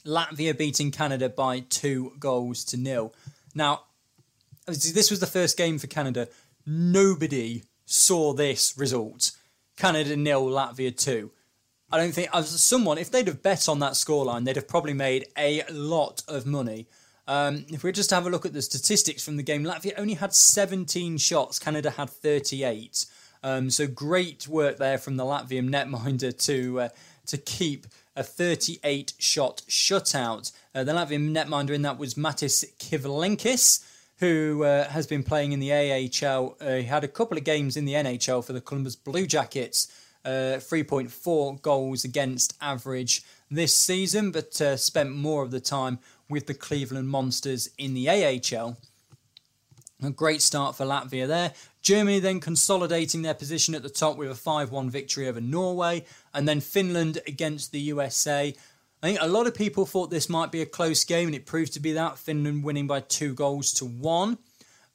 [0.06, 3.14] Latvia beating Canada by two goals to nil.
[3.54, 3.82] Now,
[4.68, 6.30] this was the first game for Canada.
[6.66, 9.32] Nobody saw this result.
[9.76, 11.32] Canada nil, Latvia two.
[11.92, 14.94] I don't think as someone, if they'd have bet on that scoreline, they'd have probably
[14.94, 16.88] made a lot of money.
[17.28, 20.16] Um, if we just have a look at the statistics from the game, Latvia only
[20.16, 23.06] had 17 shots, Canada had 38.
[23.44, 26.90] Um, so great work there from the Latvian netminder to uh,
[27.28, 30.52] to keep a 38 shot shutout.
[30.76, 33.86] Uh, the Latvian netminder in that was Matiss Kivlenieks,
[34.20, 36.58] who uh, has been playing in the AHL.
[36.60, 39.92] Uh, he had a couple of games in the NHL for the Columbus Blue Jackets.
[40.24, 45.98] Uh, 3.4 goals against average this season, but uh, spent more of the time
[46.30, 48.78] with the Cleveland Monsters in the AHL.
[50.04, 51.54] A great start for Latvia there.
[51.82, 56.06] Germany then consolidating their position at the top with a 5 1 victory over Norway,
[56.34, 58.54] and then Finland against the USA.
[59.04, 61.46] I think a lot of people thought this might be a close game, and it
[61.46, 62.20] proved to be that.
[62.20, 64.38] Finland winning by two goals to one.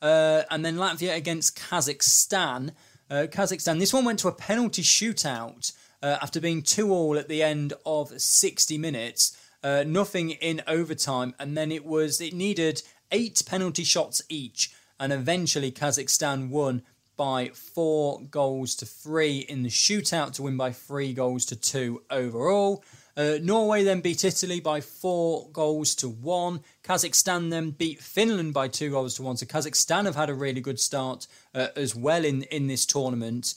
[0.00, 2.72] Uh, and then Latvia against Kazakhstan.
[3.10, 7.28] Uh, Kazakhstan, this one went to a penalty shootout uh, after being 2 all at
[7.28, 9.36] the end of 60 minutes.
[9.62, 15.12] Uh, nothing in overtime, and then it was it needed eight penalty shots each and
[15.12, 16.82] eventually Kazakhstan won
[17.16, 22.02] by four goals to three in the shootout to win by three goals to two
[22.10, 22.84] overall.
[23.16, 26.60] Uh, Norway then beat Italy by four goals to one.
[26.84, 29.36] Kazakhstan then beat Finland by two goals to one.
[29.36, 33.54] So Kazakhstan have had a really good start uh, as well in, in this tournament.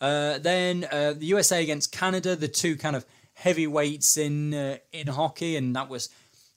[0.00, 5.06] Uh, then uh, the USA against Canada, the two kind of heavyweights in uh, in
[5.08, 6.08] hockey, and that was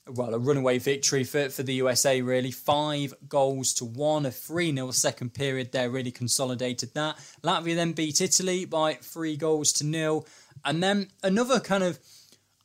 [0.08, 2.52] well, a runaway victory for, for the USA, really.
[2.52, 7.18] Five goals to one, a 3 0 second period there really consolidated that.
[7.44, 10.28] Latvia then beat Italy by three goals to nil.
[10.64, 12.00] And then another kind of.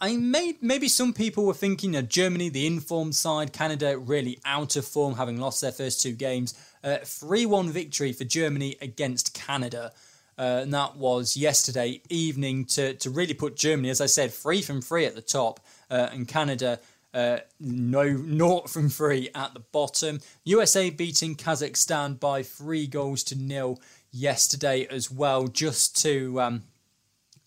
[0.02, 4.76] I may, maybe some people were thinking of Germany, the informed side, Canada really out
[4.76, 6.54] of form, having lost their first two games.
[6.82, 9.92] 3 uh, 1 victory for Germany against Canada.
[10.38, 14.62] Uh, and that was yesterday evening to, to really put Germany, as I said, free
[14.62, 15.60] from free at the top,
[15.90, 16.80] uh, and Canada
[17.12, 20.20] uh, no, naught from three at the bottom.
[20.44, 23.78] USA beating Kazakhstan by three goals to nil
[24.10, 26.40] yesterday as well, just to.
[26.40, 26.62] Um,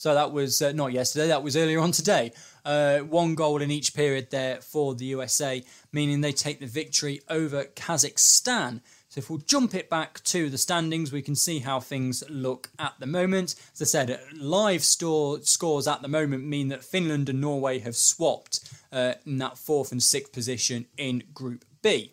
[0.03, 2.33] so that was uh, not yesterday, that was earlier on today.
[2.65, 5.63] Uh, one goal in each period there for the USA,
[5.93, 8.81] meaning they take the victory over Kazakhstan.
[9.07, 12.69] So if we'll jump it back to the standings, we can see how things look
[12.77, 13.55] at the moment.
[13.75, 17.95] As I said, live store scores at the moment mean that Finland and Norway have
[17.95, 18.59] swapped
[18.91, 22.11] uh, in that fourth and sixth position in Group B.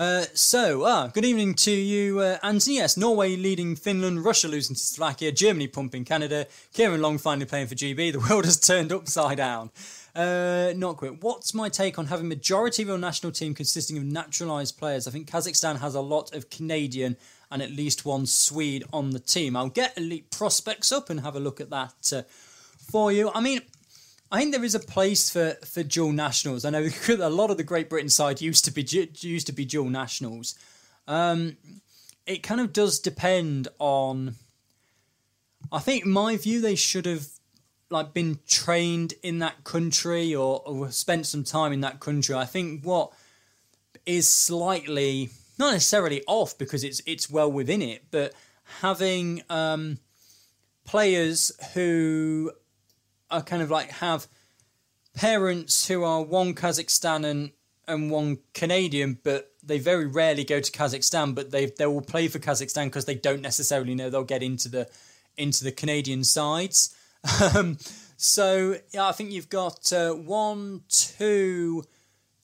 [0.00, 2.76] Uh, so, ah, good evening to you, uh, Anthony.
[2.76, 7.66] Yes, Norway leading Finland, Russia losing to Slovakia, Germany pumping Canada, Ciaran Long finally playing
[7.66, 8.10] for GB.
[8.10, 9.70] The world has turned upside down.
[10.16, 11.18] Uh, not quick.
[11.20, 15.06] What's my take on having majority of your national team consisting of naturalised players?
[15.06, 17.18] I think Kazakhstan has a lot of Canadian
[17.50, 19.54] and at least one Swede on the team.
[19.54, 22.22] I'll get elite prospects up and have a look at that uh,
[22.90, 23.30] for you.
[23.34, 23.60] I mean,
[24.30, 26.64] I think there is a place for, for dual nationals.
[26.64, 28.82] I know a lot of the Great Britain side used to be
[29.20, 30.54] used to be dual nationals.
[31.08, 31.56] Um,
[32.26, 34.36] it kind of does depend on.
[35.72, 37.26] I think, in my view, they should have
[37.90, 42.34] like been trained in that country or, or spent some time in that country.
[42.34, 43.12] I think what
[44.06, 48.32] is slightly not necessarily off because it's it's well within it, but
[48.80, 49.98] having um,
[50.84, 52.52] players who
[53.30, 54.26] are kind of like have
[55.14, 57.50] parents who are one Kazakhstan and,
[57.86, 62.28] and one Canadian, but they very rarely go to Kazakhstan, but they they will play
[62.28, 64.88] for Kazakhstan because they don't necessarily know they'll get into the
[65.36, 66.94] into the Canadian sides.
[67.54, 67.76] Um,
[68.16, 71.84] so yeah, I think you've got uh, one, two,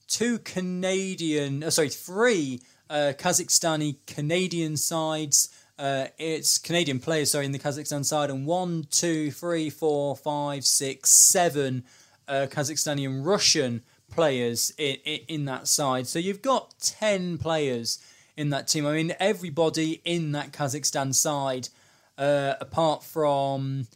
[0.07, 5.49] two Canadian, oh, sorry, three uh, Kazakhstani Canadian sides.
[5.79, 10.65] Uh, it's Canadian players, sorry, in the Kazakhstan side, and one, two, three, four, five,
[10.65, 11.83] six, seven
[12.27, 16.07] uh, Kazakhstani and Russian players in, in, in that side.
[16.07, 17.99] So you've got 10 players
[18.35, 18.85] in that team.
[18.85, 21.69] I mean, everybody in that Kazakhstan side,
[22.17, 23.87] uh, apart from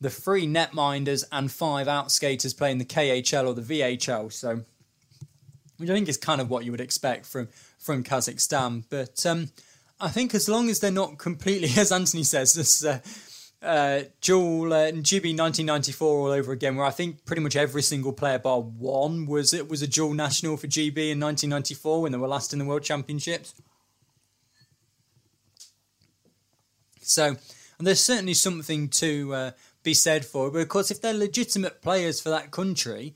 [0.00, 4.32] the three netminders and five outskaters playing the KHL or the VHL.
[4.32, 4.62] So,
[5.76, 8.84] which I think is kind of what you would expect from from Kazakhstan.
[8.88, 9.50] But um,
[10.00, 13.00] I think as long as they're not completely, as Anthony says, this uh,
[13.62, 18.12] uh, dual uh, GB 1994 all over again, where I think pretty much every single
[18.12, 22.18] player bar one was it was a dual national for GB in 1994 when they
[22.18, 23.54] were last in the World Championships.
[27.02, 27.36] So,
[27.78, 29.50] and there's certainly something to uh,
[29.82, 30.52] be said for it.
[30.52, 33.14] But of course, if they're legitimate players for that country,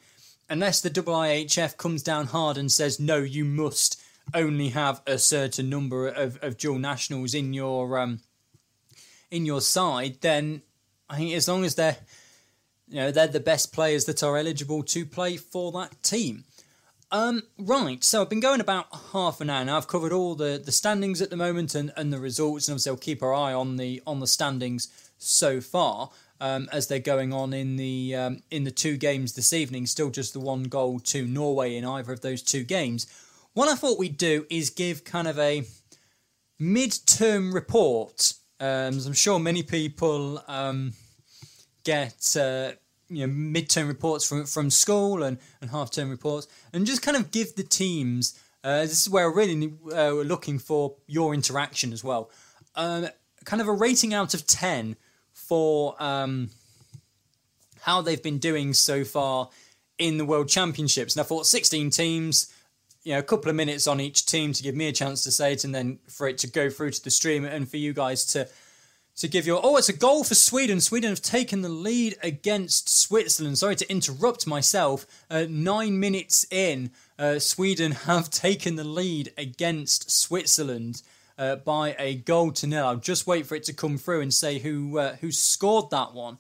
[0.51, 5.69] unless the IIHF comes down hard and says, no, you must only have a certain
[5.69, 8.21] number of, of dual nationals in your um,
[9.31, 10.63] in your side, then
[11.09, 11.97] I think as long as they're
[12.89, 16.45] you know they're the best players that are eligible to play for that team.
[17.11, 19.77] Um, right, so I've been going about half an hour now.
[19.77, 22.91] I've covered all the, the standings at the moment and, and the results, and obviously
[22.91, 26.11] I'll keep our eye on the on the standings so far
[26.41, 29.87] um, as they're going on in the um, in the two games this evening.
[29.87, 33.07] Still just the one goal to Norway in either of those two games.
[33.55, 35.63] What I thought we'd do is give kind of a
[36.59, 38.35] mid-term report.
[38.59, 40.93] Um, I'm sure many people um,
[41.85, 42.73] get uh,
[43.09, 47.31] you know mid-term reports from from school and, and half-term reports, and just kind of
[47.31, 48.39] give the teams.
[48.65, 52.31] Uh, this is where really uh, we're looking for your interaction as well.
[52.75, 53.07] Um,
[53.45, 54.97] kind of a rating out of ten
[55.33, 56.51] for um,
[57.83, 59.51] how they've been doing so far
[59.99, 61.15] in the World Championships.
[61.15, 62.53] And I thought 16 teams
[63.05, 65.31] you know, a couple of minutes on each team to give me a chance to
[65.31, 67.93] say it, and then for it to go through to the stream, and for you
[67.93, 68.49] guys to
[69.17, 70.81] to give your oh, it's a goal for Sweden.
[70.81, 73.59] Sweden have taken the lead against Switzerland.
[73.59, 75.07] Sorry to interrupt myself.
[75.31, 81.03] Uh, nine minutes in, uh, Sweden have taken the lead against Switzerland.
[81.37, 82.87] Uh, by a goal to nil.
[82.87, 86.15] I'll just wait for it to come through and say who uh, who scored that
[86.15, 86.39] one.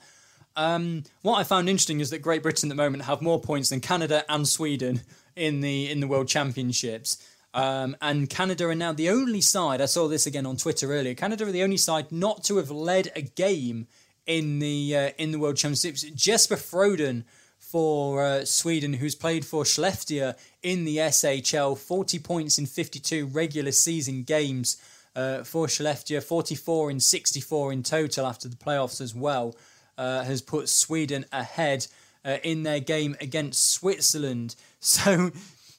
[0.55, 3.70] Um, what I found interesting is that Great Britain at the moment have more points
[3.70, 5.00] than Canada and Sweden
[5.37, 7.18] in the in the World Championships.
[7.53, 9.81] Um, and Canada are now the only side.
[9.81, 11.14] I saw this again on Twitter earlier.
[11.14, 13.87] Canada are the only side not to have led a game
[14.27, 16.03] in the uh, in the World Championships.
[16.03, 17.25] Jesper Froden
[17.59, 23.73] for uh, Sweden, who's played for Skellefteå in the SHL, forty points in fifty-two regular
[23.73, 24.77] season games
[25.14, 29.55] uh, for Skellefteå, forty-four in sixty-four in total after the playoffs as well,
[29.97, 31.87] uh, has put Sweden ahead
[32.25, 34.57] uh, in their game against Switzerland.
[34.87, 35.31] So,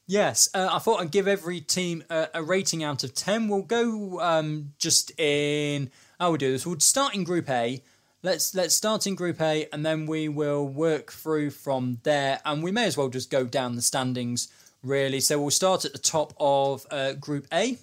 [0.08, 3.48] yes, uh, I thought I'd give every team a, a rating out of 10.
[3.50, 5.92] We'll go um, just in.
[6.20, 6.66] How we do this?
[6.66, 7.84] We'll start in Group A.
[8.24, 12.40] Let's let's start in Group A, and then we will work through from there.
[12.44, 14.48] And we may as well just go down the standings,
[14.82, 15.20] really.
[15.20, 17.78] So we'll start at the top of uh, Group A,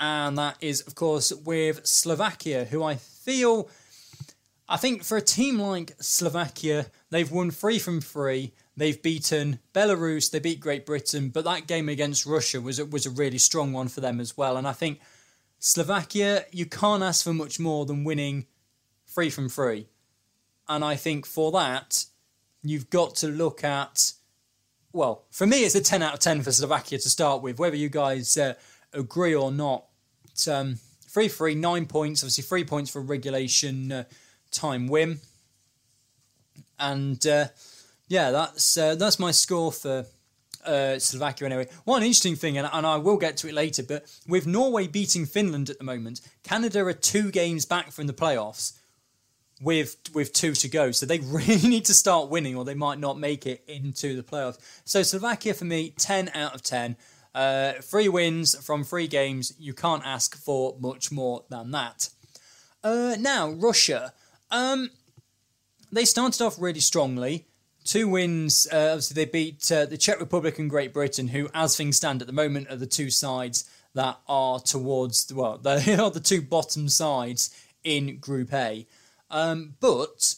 [0.00, 3.70] and that is, of course, with Slovakia, who I feel.
[4.70, 8.54] I think for a team like Slovakia, they've won three from three.
[8.76, 13.04] They've beaten Belarus, they beat Great Britain, but that game against Russia was a, was
[13.04, 14.56] a really strong one for them as well.
[14.56, 15.00] And I think
[15.58, 18.46] Slovakia, you can't ask for much more than winning
[19.06, 19.88] three from three.
[20.68, 22.04] And I think for that,
[22.62, 24.12] you've got to look at,
[24.92, 27.58] well, for me, it's a 10 out of 10 for Slovakia to start with.
[27.58, 28.54] Whether you guys uh,
[28.92, 29.86] agree or not.
[30.48, 32.22] Um, three three nine points.
[32.22, 34.04] Obviously, three points for regulation uh,
[34.50, 35.20] time win,
[36.78, 37.46] and uh,
[38.08, 40.06] yeah, that's uh, that's my score for
[40.64, 41.68] uh, Slovakia anyway.
[41.84, 45.26] One interesting thing, and, and I will get to it later, but with Norway beating
[45.26, 48.78] Finland at the moment, Canada are two games back from the playoffs
[49.60, 50.90] with with two to go.
[50.90, 54.22] So they really need to start winning, or they might not make it into the
[54.22, 54.58] playoffs.
[54.84, 56.96] So Slovakia for me, ten out of ten.
[57.32, 59.52] Uh, three wins from three games.
[59.58, 62.10] You can't ask for much more than that.
[62.82, 64.12] Uh, now Russia.
[64.50, 64.90] Um,
[65.92, 67.46] they started off really strongly.
[67.84, 68.66] Two wins.
[68.70, 72.20] Uh, obviously, they beat uh, the Czech Republic and Great Britain, who, as things stand
[72.20, 76.42] at the moment, are the two sides that are towards well, they are the two
[76.42, 77.50] bottom sides
[77.82, 78.86] in Group A.
[79.30, 80.36] Um, but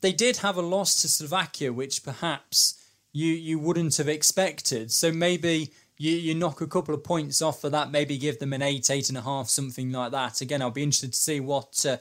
[0.00, 2.78] they did have a loss to Slovakia, which perhaps
[3.12, 4.92] you you wouldn't have expected.
[4.92, 8.52] So maybe you, you knock a couple of points off for that, maybe give them
[8.52, 10.40] an eight, eight and a half, something like that.
[10.40, 11.98] Again, I'll be interested to see what uh,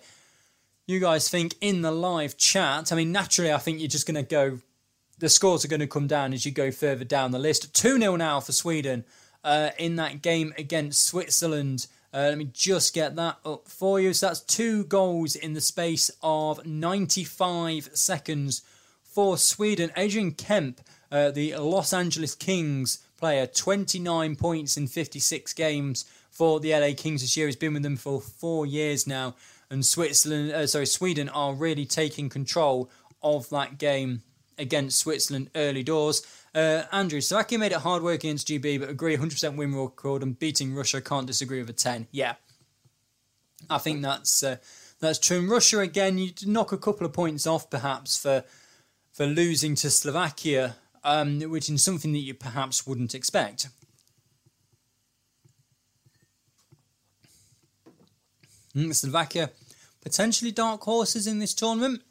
[0.92, 2.92] you guys think in the live chat.
[2.92, 4.60] I mean, naturally, I think you're just going to go,
[5.20, 7.74] the scores are going to come down as you go further down the list.
[7.74, 9.06] 2 0 now for Sweden
[9.44, 11.88] uh, in that game against Switzerland.
[12.14, 14.14] Uh, let me just get that up for you.
[14.14, 18.62] So that's two goals in the space of 95 seconds
[19.02, 19.92] for Sweden.
[19.96, 26.74] Adrian Kempe, uh, the Los Angeles Kings player, 29 points in 56 games for the
[26.74, 27.46] LA Kings this year.
[27.46, 29.36] He's been with them for four years now
[29.72, 32.92] and Switzerland, uh, sorry, Sweden are really taking control
[33.24, 34.22] of that game
[34.58, 36.22] against Switzerland early doors.
[36.54, 40.38] Uh, Andrew, Slovakia made it hard work against GB, but agree 100% win record and
[40.38, 41.02] beating Russia.
[41.02, 42.08] Can't disagree with a 10.
[42.12, 42.36] Yeah,
[43.70, 44.58] I think that's uh,
[45.00, 45.40] that's true.
[45.40, 48.44] And Russia again, you knock a couple of points off perhaps for
[49.14, 53.70] for losing to Slovakia, um, which is something that you perhaps wouldn't expect.
[58.76, 59.50] Mm, Slovakia
[60.02, 62.02] potentially dark horses in this tournament.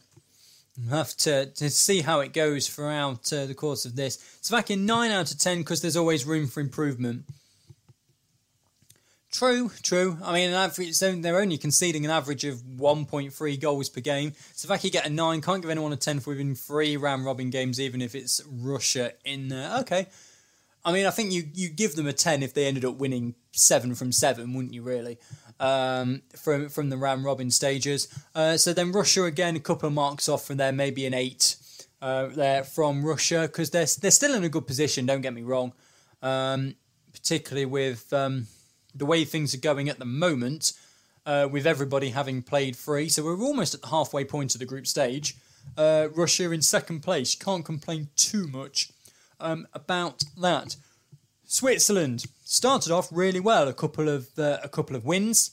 [0.79, 4.19] We'll have to, to see how it goes throughout uh, the course of this.
[4.41, 7.25] Slovakia 9 out of 10 because there's always room for improvement.
[9.31, 10.19] True, true.
[10.25, 14.33] I mean, an average, they're only conceding an average of 1.3 goals per game.
[14.55, 17.79] Slovakia get a 9, can't give anyone a 10 for within three round robin games,
[17.79, 19.79] even if it's Russia in there.
[19.81, 20.07] Okay.
[20.85, 23.35] I mean, I think you, you give them a 10 if they ended up winning
[23.53, 25.19] 7 from 7, wouldn't you, really?
[25.61, 28.09] um, from from the round robin stages.
[28.35, 31.57] Uh, so then Russia again, a couple of marks off from there, maybe an eight
[32.03, 35.07] uh, there from Russia because they're they're still in a good position.
[35.07, 35.73] Don't get me wrong,
[36.23, 36.75] um,
[37.13, 38.47] particularly with um,
[38.95, 40.73] the way things are going at the moment.
[41.27, 44.65] Uh, with everybody having played free, so we're almost at the halfway point of the
[44.65, 45.37] group stage.
[45.77, 47.35] Uh, Russia in second place.
[47.35, 48.91] Can't complain too much
[49.41, 50.77] um, about that.
[51.45, 53.69] Switzerland started off really well.
[53.69, 55.51] A couple of uh, a couple of wins,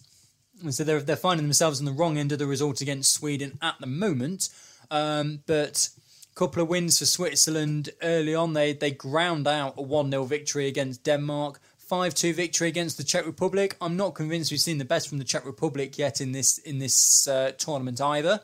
[0.70, 3.76] so they're they're finding themselves on the wrong end of the result against Sweden at
[3.80, 4.50] the moment.
[4.92, 5.90] Um, but
[6.32, 8.54] a couple of wins for Switzerland early on.
[8.54, 11.60] They they ground out a one 0 victory against Denmark.
[11.88, 13.78] 5 2 victory against the Czech Republic.
[13.80, 16.80] I'm not convinced we've seen the best from the Czech Republic yet in this in
[16.80, 18.42] this uh, tournament either.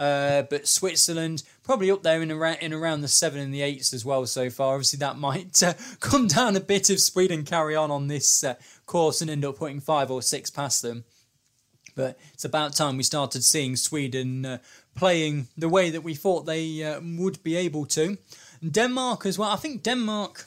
[0.00, 3.92] Uh, but Switzerland probably up there in around in around the seven and the eights
[3.92, 4.72] as well so far.
[4.72, 8.54] Obviously, that might uh, come down a bit if Sweden carry on on this uh,
[8.86, 11.04] course and end up putting five or six past them.
[11.94, 14.58] But it's about time we started seeing Sweden uh,
[14.96, 18.16] playing the way that we thought they uh, would be able to.
[18.66, 19.50] Denmark as well.
[19.50, 20.46] I think Denmark,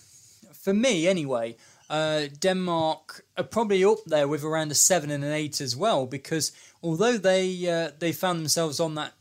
[0.52, 1.58] for me anyway.
[1.90, 6.08] Uh, Denmark are probably up there with around a seven and an eight as well
[6.08, 9.14] because although they uh, they found themselves on that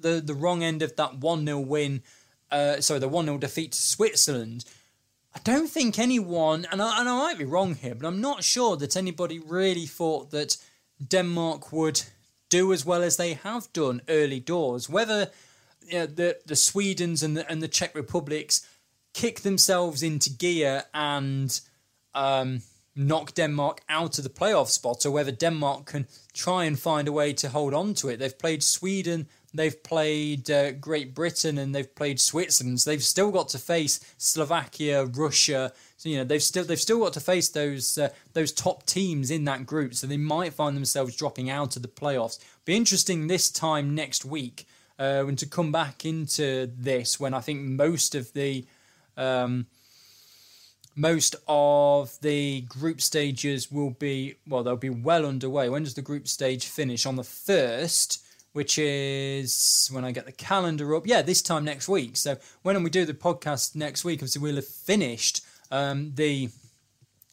[0.00, 2.02] the, the wrong end of that 1 0 win,
[2.50, 4.64] uh, sorry, the 1 0 defeat to Switzerland,
[5.34, 8.42] I don't think anyone, and I, and I might be wrong here, but I'm not
[8.42, 10.56] sure that anybody really thought that
[11.06, 12.02] Denmark would
[12.48, 14.88] do as well as they have done early doors.
[14.88, 15.30] Whether
[15.86, 18.66] you know, the, the Swedens and the, and the Czech Republics
[19.14, 21.60] kick themselves into gear and
[22.12, 22.62] um,
[22.96, 27.12] knock Denmark out of the playoff spot, or whether Denmark can try and find a
[27.12, 28.18] way to hold on to it.
[28.18, 32.80] They've played Sweden They've played uh, Great Britain and they've played Switzerland.
[32.80, 35.72] So they've still got to face Slovakia, Russia.
[35.96, 39.30] So you know they've still they've still got to face those uh, those top teams
[39.30, 39.94] in that group.
[39.94, 42.38] So they might find themselves dropping out of the playoffs.
[42.64, 44.66] Be interesting this time next week
[44.98, 48.64] uh, when to come back into this when I think most of the
[49.16, 49.66] um,
[50.94, 55.68] most of the group stages will be well they'll be well underway.
[55.68, 57.04] When does the group stage finish?
[57.04, 58.19] On the first
[58.52, 61.06] which is when I get the calendar up.
[61.06, 62.16] Yeah, this time next week.
[62.16, 66.50] So when we do the podcast next week, obviously we'll have finished um, the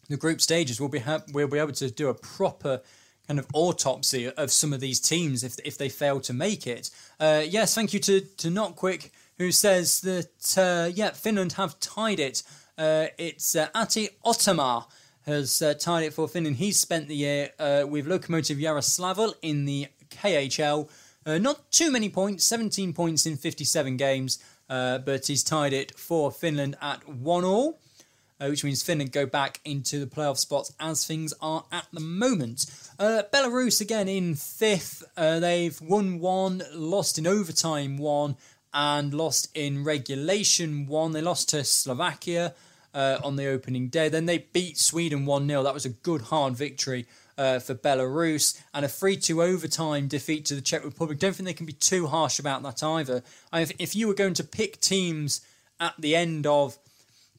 [0.10, 2.82] the group stages, we'll be ha- we'll be able to do a proper
[3.28, 6.90] kind of autopsy of some of these teams if if they fail to make it.
[7.20, 11.80] Uh, yes, thank you to to Not Quick who says that uh, yeah Finland have
[11.80, 12.44] tied it.
[12.78, 14.86] Uh, it's uh, Atte Ohtamaa
[15.26, 16.56] has uh, tied it for Finland.
[16.56, 20.90] He's spent the year uh, with Lokomotiv Yaroslavl in the KHL.
[21.28, 26.32] Uh, not too many points, 17 points in 57 games, but he's tied it for
[26.32, 27.78] Finland at one all
[28.40, 32.00] uh, which means Finland go back into the playoff spots as things are at the
[32.00, 32.66] moment.
[33.00, 35.04] Uh, Belarus again in fifth.
[35.16, 38.36] Uh, they've won one, lost in overtime one,
[38.74, 41.14] and lost in regulation one.
[41.14, 42.54] They lost to Slovakia
[42.94, 44.10] uh, on the opening day.
[44.10, 45.64] Then they beat Sweden 1 0.
[45.64, 47.08] That was a good, hard victory.
[47.38, 51.20] Uh, for Belarus and a 3 2 overtime defeat to the Czech Republic.
[51.20, 53.22] Don't think they can be too harsh about that either.
[53.54, 55.42] if, if you were going to pick teams
[55.80, 56.80] at the end of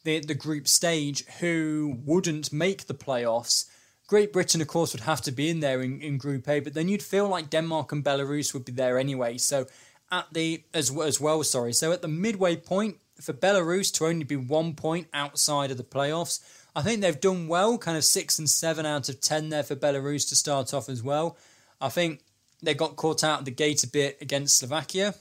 [0.04, 3.66] the, the group stage who wouldn't make the playoffs.
[4.06, 6.72] Great Britain, of course, would have to be in there in, in Group A, but
[6.72, 9.36] then you'd feel like Denmark and Belarus would be there anyway.
[9.36, 9.66] So
[10.10, 11.74] at the as as well, sorry.
[11.74, 15.84] So at the midway point for Belarus to only be one point outside of the
[15.84, 16.40] playoffs,
[16.74, 17.78] I think they've done well.
[17.78, 21.02] Kind of six and seven out of ten there for Belarus to start off as
[21.02, 21.36] well.
[21.80, 22.20] I think
[22.62, 25.14] they got caught out of the gate a bit against Slovakia.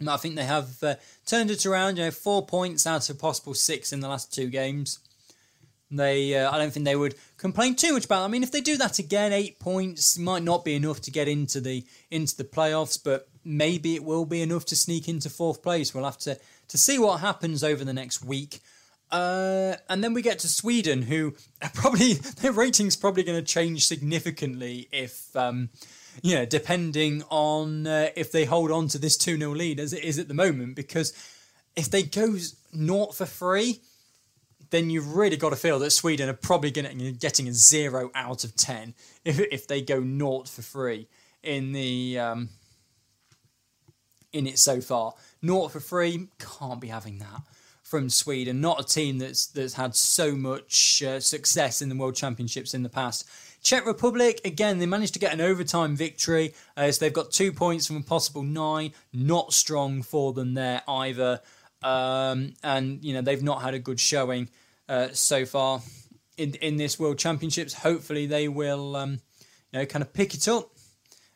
[0.00, 0.94] But I think they have uh,
[1.26, 1.98] turned it around.
[1.98, 5.00] You know, four points out of possible six in the last two games.
[5.90, 8.22] They, uh, I don't think they would complain too much about.
[8.22, 11.28] I mean, if they do that again, eight points might not be enough to get
[11.28, 15.62] into the into the playoffs, but maybe it will be enough to sneak into fourth
[15.62, 15.94] place.
[15.94, 16.38] We'll have to
[16.68, 18.60] to see what happens over the next week.
[19.10, 21.34] Uh, and then we get to Sweden, who
[21.74, 25.34] probably their rating's probably going to change significantly if.
[25.36, 25.70] Um,
[26.22, 30.02] yeah, depending on uh, if they hold on to this 2 0 lead as it
[30.02, 30.74] is at the moment.
[30.74, 31.12] Because
[31.76, 32.36] if they go
[32.72, 33.80] naught for free,
[34.70, 38.56] then you've really got to feel that Sweden are probably getting, a 0 out of
[38.56, 38.94] 10
[39.24, 41.08] if, if they go naught for free
[41.42, 42.18] in the.
[42.18, 42.48] Um,
[44.30, 45.14] in it so far.
[45.40, 47.40] Naught for free, can't be having that
[47.88, 48.60] from Sweden.
[48.60, 52.82] Not a team that's that's had so much uh, success in the World Championships in
[52.82, 53.28] the past.
[53.62, 56.54] Czech Republic, again, they managed to get an overtime victory.
[56.76, 58.92] Uh, so they've got two points from a possible nine.
[59.12, 61.40] Not strong for them there either.
[61.82, 64.48] Um, and, you know, they've not had a good showing
[64.88, 65.80] uh, so far
[66.36, 67.74] in, in this World Championships.
[67.74, 69.20] Hopefully they will, um,
[69.72, 70.70] you know, kind of pick it up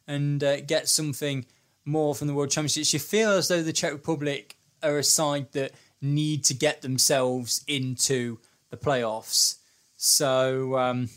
[0.07, 1.44] and uh, get something
[1.84, 2.92] more from the World Championships.
[2.92, 5.72] You feel as though the Czech Republic are a side that
[6.03, 8.38] need to get themselves into
[8.70, 9.59] the playoffs.
[9.96, 11.09] So, um,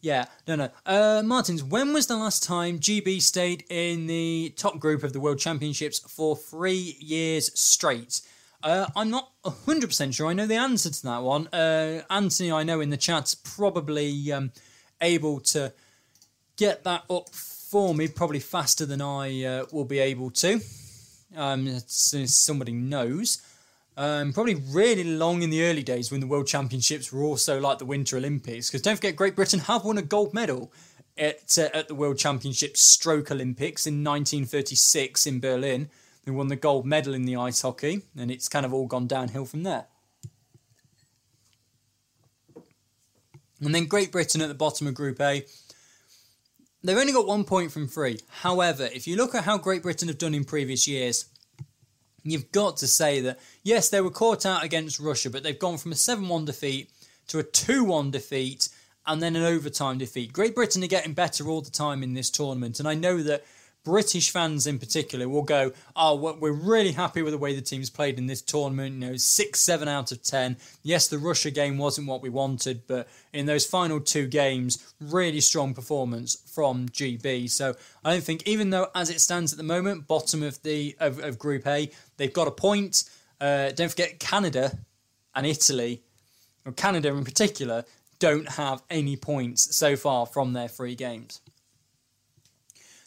[0.00, 0.68] yeah, no, no.
[0.84, 5.20] Uh, Martins, when was the last time GB stayed in the top group of the
[5.20, 8.20] World Championships for three years straight?
[8.62, 11.46] Uh, I'm not 100% sure I know the answer to that one.
[11.48, 14.52] Uh, Anthony, I know in the chat's probably um,
[15.00, 15.72] able to
[16.56, 20.60] get that up for me, probably faster than I uh, will be able to,
[21.36, 23.42] um, as soon as somebody knows.
[23.98, 27.78] Um, probably really long in the early days when the World Championships were also like
[27.78, 28.68] the Winter Olympics.
[28.68, 30.70] Because don't forget, Great Britain have won a gold medal
[31.16, 35.88] at, uh, at the World Championships Stroke Olympics in 1936 in Berlin.
[36.24, 39.06] They won the gold medal in the ice hockey, and it's kind of all gone
[39.06, 39.86] downhill from there.
[43.60, 45.46] And then Great Britain at the bottom of Group A.
[46.82, 48.20] They've only got one point from three.
[48.28, 51.26] However, if you look at how Great Britain have done in previous years,
[52.32, 55.78] you've got to say that, yes, they were caught out against Russia, but they've gone
[55.78, 56.90] from a 7 1 defeat
[57.28, 58.68] to a 2 1 defeat
[59.06, 60.32] and then an overtime defeat.
[60.32, 63.44] Great Britain are getting better all the time in this tournament, and I know that
[63.86, 67.88] British fans in particular will go, oh, we're really happy with the way the team's
[67.88, 68.94] played in this tournament.
[68.94, 70.56] You know, six, seven out of ten.
[70.82, 75.40] Yes, the Russia game wasn't what we wanted, but in those final two games, really
[75.40, 77.48] strong performance from GB.
[77.48, 80.96] So I don't think, even though as it stands at the moment, bottom of the
[80.98, 83.04] of, of Group A, they've got a point.
[83.40, 84.78] Uh, don't forget Canada
[85.34, 86.02] and Italy,
[86.64, 87.84] or Canada in particular,
[88.18, 91.40] don't have any points so far from their three games.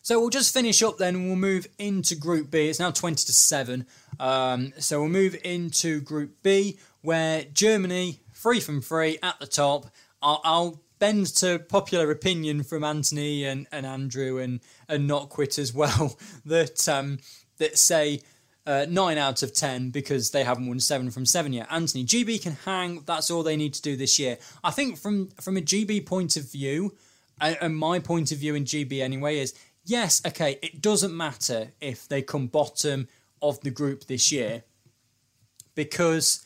[0.02, 2.70] So we'll just finish up then and we'll move into Group B.
[2.70, 3.86] It's now 20 to 7.
[4.20, 9.88] Um, so we'll move into Group B where Germany, free from free at the top.
[10.22, 15.60] I'll, I'll bend to popular opinion from Anthony and, and Andrew and, and Not Quit
[15.60, 17.20] as well that, um,
[17.58, 18.22] that say
[18.70, 21.68] uh, 9 out of 10 because they haven't won 7 from 7 yet.
[21.72, 23.02] Anthony, GB can hang.
[23.04, 24.38] That's all they need to do this year.
[24.64, 26.96] I think from, from a GB point of view,
[27.42, 29.56] and my point of view in GB anyway, is
[29.86, 33.08] yes, okay, it doesn't matter if they come bottom
[33.42, 34.64] of the group this year
[35.74, 36.46] because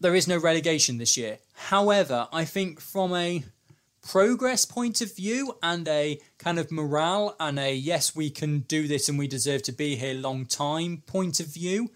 [0.00, 1.38] there is no relegation this year.
[1.52, 3.44] However, I think from a
[4.04, 8.86] progress point of view and a kind of morale and a yes, we can do
[8.86, 11.90] this and we deserve to be here long time point of view,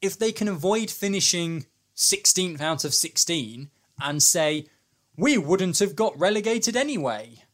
[0.00, 3.70] if they can avoid finishing 16th out of 16
[4.02, 4.66] and say,
[5.16, 7.44] we wouldn't have got relegated anyway.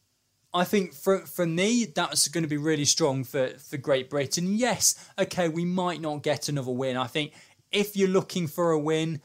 [0.52, 4.54] I think for for me that's going to be really strong for for Great Britain.
[4.54, 6.96] Yes, okay, we might not get another win.
[6.96, 7.34] I think
[7.70, 9.20] if you're looking for a win,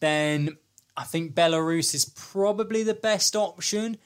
[0.00, 0.56] then
[0.96, 3.98] I think Belarus is probably the best option,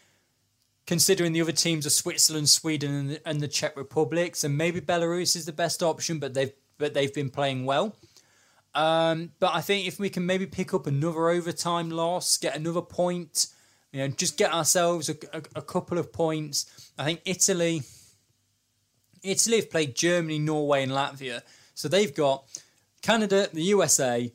[0.87, 4.35] considering the other teams are Switzerland, Sweden, and the, and the Czech Republic.
[4.35, 7.95] So maybe Belarus is the best option, but they've but they've been playing well.
[8.75, 12.81] Um, but I think if we can maybe pick up another overtime loss, get another
[12.81, 13.49] point,
[13.93, 16.91] you know, just get ourselves a, a, a couple of points.
[16.99, 17.83] I think Italy,
[19.23, 21.43] Italy have played Germany, Norway, and Latvia,
[21.75, 22.45] so they've got
[23.03, 24.33] Canada, the USA,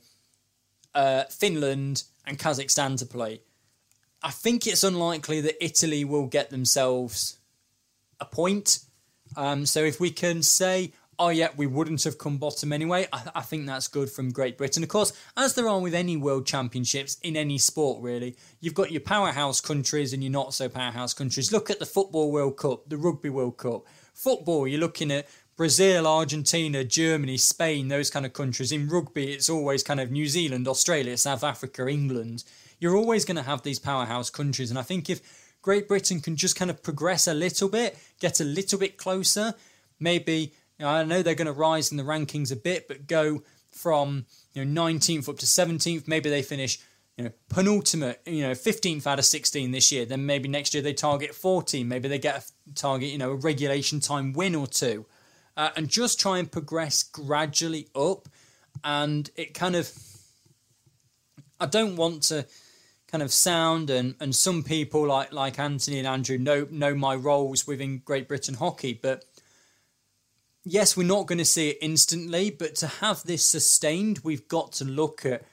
[0.93, 3.42] uh, Finland, and Kazakhstan to play.
[4.24, 7.38] I think it's unlikely that Italy will get themselves
[8.20, 8.80] a point.
[9.38, 13.22] Um, so if we can say, oh yeah, we wouldn't have come bottom anyway, I,
[13.36, 14.84] I, think that's good from Great Britain.
[14.84, 18.92] Of course, as there are with any world championships in any sport, really, you've got
[18.92, 21.52] your powerhouse countries and your not so powerhouse countries.
[21.52, 23.86] Look at the Football World Cup, the Rugby World Cup.
[24.14, 28.72] Football, you're looking at Brazil, Argentina, Germany, Spain, those kind of countries.
[28.72, 32.43] In rugby, it's always kind of New Zealand, Australia, South Africa, England.
[32.80, 34.70] You're always going to have these powerhouse countries.
[34.70, 35.22] And I think if
[35.62, 39.53] Great Britain can just kind of progress a little bit, get a little bit closer,
[39.97, 43.08] maybe, you know, I know they're going to rise in the rankings a bit, but
[43.08, 43.41] go
[43.72, 46.80] from you know 19th up to 17th, maybe they finish
[47.18, 50.06] you know, penultimate, you know, 15th out of 16 this year.
[50.06, 51.88] Then maybe next year they target 14.
[51.88, 55.06] Maybe they get a target, you know, a regulation time win or two
[55.58, 58.28] uh, and just try and progress gradually up.
[58.84, 59.91] And it kind of,
[61.60, 62.45] I don't want to
[63.08, 67.16] kind of sound and and some people like like Anthony and Andrew know know my
[67.16, 69.24] roles within Great Britain hockey, but
[70.66, 74.74] yes, we're not going to see it instantly, but to have this sustained, we've got
[74.74, 75.43] to look at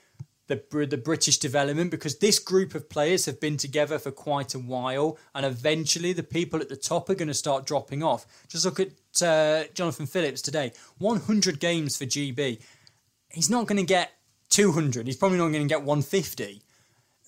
[0.48, 4.58] the the British development because this group of players have been together for quite a
[4.58, 8.26] while, and eventually the people at the top are going to start dropping off.
[8.48, 8.90] Just look at
[9.20, 12.62] uh, Jonathan Phillips today, 100 games for GB.
[13.30, 14.12] He's not going to get
[14.50, 15.06] 200.
[15.06, 16.62] He's probably not going to get 150.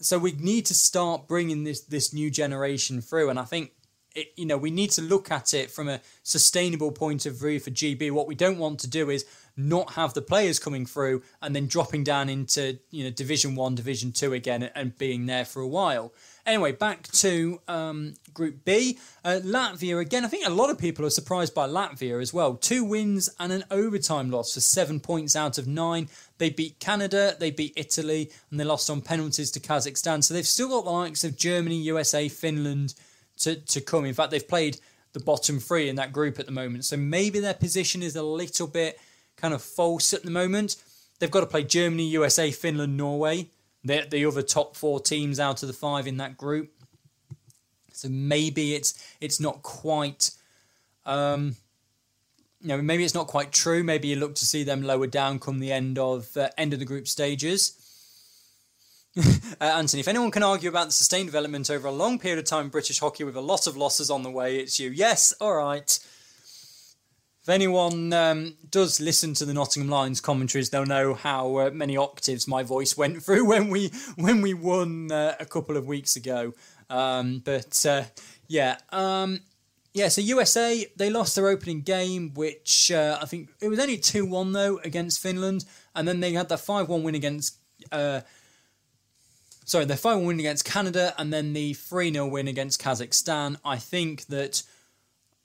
[0.01, 3.73] So we need to start bringing this this new generation through, and I think
[4.15, 7.61] it, you know we need to look at it from a sustainable point of view
[7.61, 8.11] for GB.
[8.11, 9.25] What we don't want to do is
[9.57, 13.75] not have the players coming through and then dropping down into you know Division One,
[13.75, 16.13] Division Two again, and being there for a while.
[16.47, 18.99] Anyway, back to um, Group B.
[19.25, 20.27] Uh, Latvia again.
[20.27, 22.55] I think a lot of people are surprised by Latvia as well.
[22.55, 26.09] Two wins and an overtime loss for seven points out of nine.
[26.37, 30.23] They beat Canada, they beat Italy, and they lost on penalties to Kazakhstan.
[30.23, 32.95] So they've still got the likes of Germany, USA, Finland
[33.39, 34.05] to, to come.
[34.05, 34.79] In fact, they've played
[35.15, 36.85] the bottom three in that group at the moment.
[36.85, 39.01] So maybe their position is a little bit
[39.37, 40.77] kind of false at the moment.
[41.19, 43.49] They've got to play Germany, USA, Finland, Norway.
[43.85, 46.71] They're the other top four teams out of the five in that group.
[47.93, 50.31] So maybe it's it's not quite,
[51.07, 51.57] um,
[52.61, 53.85] you know, maybe it's not quite true.
[53.85, 56.79] Maybe you look to see them lower down come the end of uh, end of
[56.79, 57.81] the group stages.
[59.17, 59.21] uh,
[59.61, 62.65] Anthony, if anyone can argue about the sustained development over a long period of time
[62.65, 64.91] in British hockey with a lot of losses on the way, it's you.
[64.91, 65.99] Yes, all right.
[67.45, 71.95] If anyone um, does listen to the Nottingham Lions commentaries, they'll know how uh, many
[71.95, 76.17] octaves my voice went through when we when we won uh, a couple of weeks
[76.17, 76.55] ago.
[76.89, 78.05] Um, but uh,
[78.49, 79.41] yeah, um,
[79.93, 80.09] yeah.
[80.09, 84.25] So USA they lost their opening game, which uh, I think it was only two
[84.25, 87.59] one though against Finland, and then they had that five one win against.
[87.93, 88.23] Uh,
[89.67, 93.57] sorry, their 5 1 win against Canada and then the 3 0 win against Kazakhstan.
[93.65, 94.63] I think that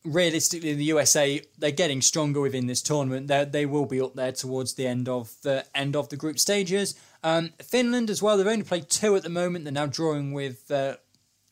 [0.03, 3.27] realistically, the USA they're getting stronger within this tournament.
[3.27, 6.39] They they will be up there towards the end of the end of the group
[6.39, 6.95] stages.
[7.23, 8.37] Um, Finland as well.
[8.37, 9.65] They've only played two at the moment.
[9.65, 10.97] They're now drawing with uh,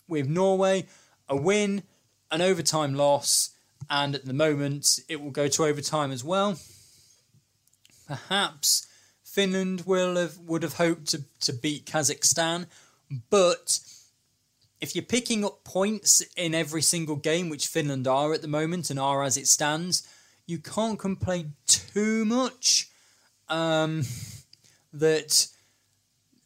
[0.07, 0.87] with Norway.
[1.29, 1.83] A win,
[2.31, 3.49] an overtime loss,
[3.89, 6.57] and at the moment it will go to overtime as well.
[8.07, 8.87] Perhaps
[9.23, 12.67] Finland will have would have hoped to, to beat Kazakhstan,
[13.29, 13.79] but
[14.79, 18.89] if you're picking up points in every single game, which Finland are at the moment
[18.89, 20.07] and are as it stands,
[20.45, 22.89] you can't complain too much
[23.49, 24.03] um,
[24.93, 25.47] that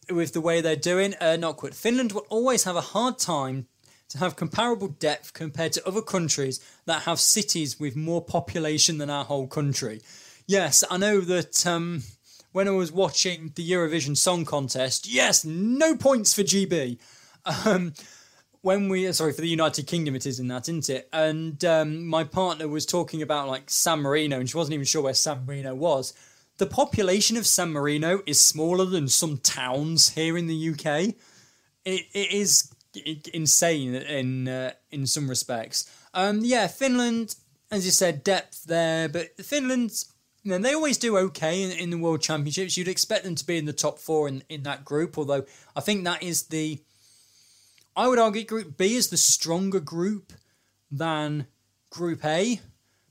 [0.09, 1.13] with the way they're doing.
[1.19, 1.73] Uh, not quite.
[1.73, 3.67] Finland will always have a hard time
[4.09, 9.09] to have comparable depth compared to other countries that have cities with more population than
[9.09, 10.01] our whole country.
[10.47, 12.03] Yes, I know that um,
[12.51, 15.07] when I was watching the Eurovision Song Contest.
[15.07, 16.97] Yes, no points for GB.
[17.65, 17.93] Um,
[18.61, 21.09] when we sorry for the United Kingdom, it is in that, isn't it?
[21.11, 25.01] And um, my partner was talking about like San Marino, and she wasn't even sure
[25.01, 26.13] where San Marino was.
[26.57, 31.15] The population of San Marino is smaller than some towns here in the UK.
[31.85, 32.71] It, it is
[33.33, 35.89] insane in uh, in some respects.
[36.13, 37.35] Um, yeah, Finland,
[37.71, 40.05] as you said, depth there, but Finland,
[40.43, 42.77] you know, they always do okay in, in the World Championships.
[42.77, 45.45] You'd expect them to be in the top four in, in that group, although
[45.75, 46.79] I think that is the
[47.95, 50.33] I would argue Group B is the stronger group
[50.89, 51.47] than
[51.89, 52.61] Group A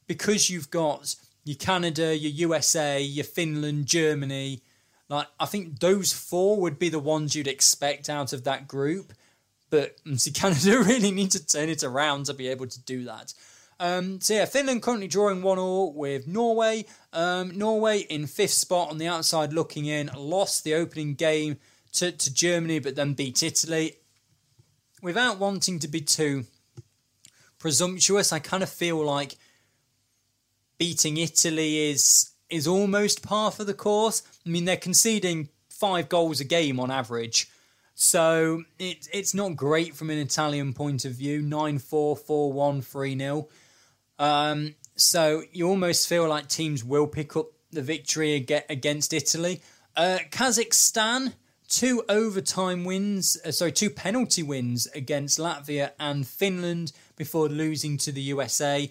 [0.07, 1.15] because you've got
[1.45, 4.63] your Canada, your USA, your Finland, Germany.
[5.09, 9.13] Like I think those four would be the ones you'd expect out of that group.
[9.69, 13.35] But see, Canada really need to turn it around to be able to do that.
[13.79, 16.85] Um, so yeah, Finland currently drawing one all with Norway.
[17.13, 21.57] Um, Norway in fifth spot on the outside looking in, lost the opening game
[21.93, 23.97] to, to Germany, but then beat Italy
[25.03, 26.45] without wanting to be too
[27.59, 29.37] presumptuous, I kind of feel like
[30.79, 34.23] beating Italy is is almost par for the course.
[34.45, 37.49] I mean, they're conceding five goals a game on average.
[37.95, 42.83] So it, it's not great from an Italian point of view 9 4, 4 1,
[42.83, 43.49] 3 0.
[44.19, 48.35] Um, so you almost feel like teams will pick up the victory
[48.69, 49.63] against Italy.
[49.97, 51.35] Uh, Kazakhstan,
[51.71, 58.13] two overtime wins, uh, sorry, two penalty wins against Latvia and Finland before losing to
[58.13, 58.91] the USA.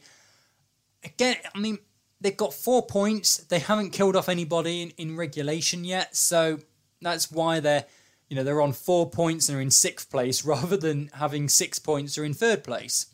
[1.03, 1.77] Again, I mean,
[2.19, 3.37] they've got four points.
[3.37, 6.59] They haven't killed off anybody in, in regulation yet, so
[7.01, 7.85] that's why they're,
[8.29, 11.77] you know, they're on four points and are in sixth place rather than having six
[11.79, 13.07] points or in third place.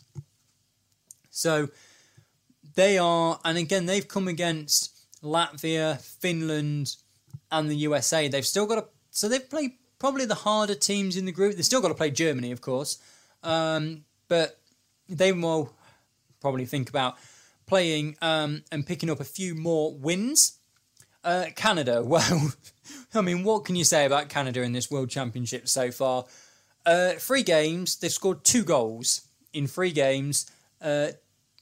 [1.32, 1.70] So
[2.76, 4.92] they are, and again, they've come against
[5.24, 6.96] Latvia, Finland,
[7.52, 8.28] and the USA.
[8.28, 11.56] They've still got a so they've played probably the harder teams in the group.
[11.56, 13.00] They've still got to play Germany, of course,
[13.44, 14.60] um, but
[15.08, 15.74] they will
[16.42, 17.16] probably think about
[17.66, 20.60] playing um, and picking up a few more wins.
[21.24, 22.52] Uh, Canada, well,
[23.14, 26.26] I mean, what can you say about Canada in this World Championship so far?
[26.86, 29.22] Uh, three games, they've scored two goals
[29.54, 30.52] in three games.
[30.82, 31.08] Uh,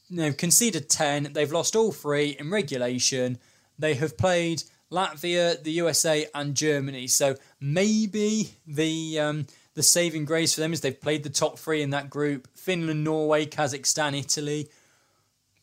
[0.09, 1.33] they've conceded 10.
[1.33, 3.37] They've lost all three in regulation.
[3.77, 7.07] They have played Latvia, the USA, and Germany.
[7.07, 11.81] So maybe the um, the saving grace for them is they've played the top three
[11.81, 14.69] in that group: Finland, Norway, Kazakhstan, Italy.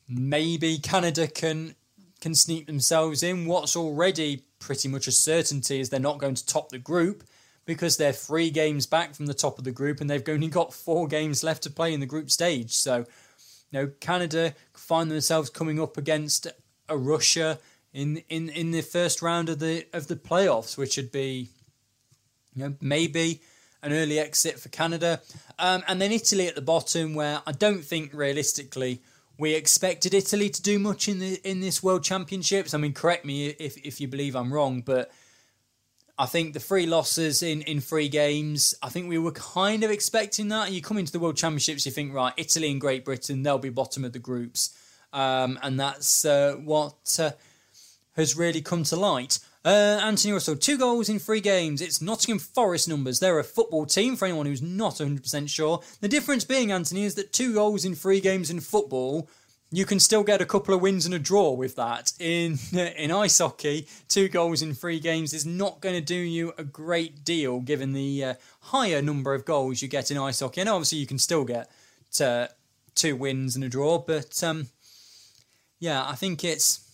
[0.09, 1.75] Maybe Canada can
[2.21, 3.47] can sneak themselves in.
[3.47, 7.25] What's already pretty much a certainty is they're not going to top the group
[7.65, 10.75] because they're three games back from the top of the group and they've only got
[10.75, 12.73] four games left to play in the group stage.
[12.73, 13.05] So, you
[13.73, 16.47] know, Canada find themselves coming up against
[16.89, 17.59] a Russia
[17.93, 21.49] in in in the first round of the of the playoffs, which would be
[22.55, 23.41] you know maybe
[23.83, 25.21] an early exit for Canada,
[25.59, 29.01] um, and then Italy at the bottom, where I don't think realistically
[29.39, 32.75] we expected Italy to do much in the in this World Championships.
[32.75, 35.11] I mean, correct me if if you believe I'm wrong, but
[36.19, 39.91] I think the three losses in in three games, I think we were kind of
[39.91, 40.71] expecting that.
[40.71, 43.71] You come into the World Championships, you think right, Italy and Great Britain, they'll be
[43.71, 44.79] bottom of the groups,
[45.13, 47.19] um, and that's uh, what.
[47.19, 47.31] Uh,
[48.21, 49.39] has really come to light.
[49.65, 51.83] Uh, Anthony Russell, two goals in three games.
[51.83, 53.21] It's Nottingham Forest numbers.
[53.21, 55.83] They're a football team for anyone who's not 100% sure.
[56.01, 59.29] The difference being, Anthony, is that two goals in three games in football,
[59.71, 62.13] you can still get a couple of wins and a draw with that.
[62.19, 66.55] In in ice hockey, two goals in three games is not going to do you
[66.57, 70.63] a great deal given the uh, higher number of goals you get in ice hockey.
[70.63, 71.71] And obviously, you can still get
[72.13, 72.51] to
[72.95, 74.69] two wins and a draw, but um,
[75.79, 76.90] yeah, I think it's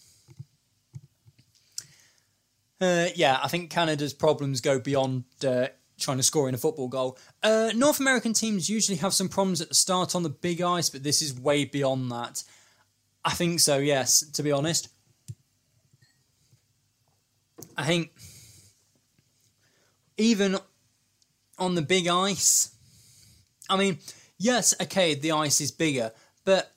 [2.81, 5.69] uh, yeah, I think Canada's problems go beyond uh,
[5.99, 7.19] trying to score in a football goal.
[7.43, 10.91] Uh, North American teams usually have some problems at the start on the big ice,
[10.91, 12.43] but this is way beyond that.
[13.25, 14.89] I think so, yes, to be honest.
[17.77, 18.11] I think
[20.17, 20.59] even
[21.59, 22.75] on the big ice,
[23.69, 23.99] I mean,
[24.39, 26.13] yes, okay, the ice is bigger,
[26.45, 26.73] but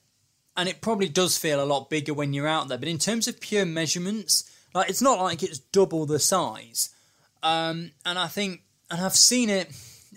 [0.58, 3.28] and it probably does feel a lot bigger when you're out there, but in terms
[3.28, 6.89] of pure measurements, like it's not like it's double the size.
[7.41, 8.61] Um, and I think,
[8.91, 9.72] and I've seen it,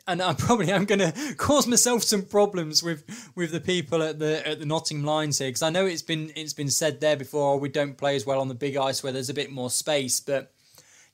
[0.06, 4.18] and I probably am going to cause myself some problems with with the people at
[4.18, 7.16] the at the Nottingham Lions here because I know it's been it's been said there
[7.16, 7.54] before.
[7.54, 9.70] Oh, we don't play as well on the big ice where there's a bit more
[9.70, 10.52] space, but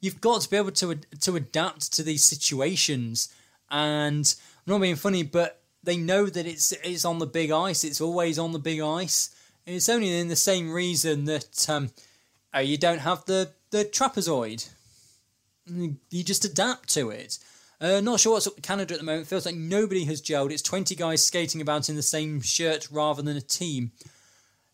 [0.01, 3.33] you've got to be able to to adapt to these situations.
[3.71, 4.35] And
[4.67, 7.85] I'm not being funny, but they know that it's it's on the big ice.
[7.85, 9.35] It's always on the big ice.
[9.67, 11.91] And it's only in the same reason that um,
[12.55, 14.69] uh, you don't have the, the trapezoid.
[15.67, 17.39] you just adapt to it.
[17.81, 19.27] Uh, not sure what's up with Canada at the moment.
[19.27, 20.51] Feels like nobody has gelled.
[20.51, 23.93] It's 20 guys skating about in the same shirt rather than a team.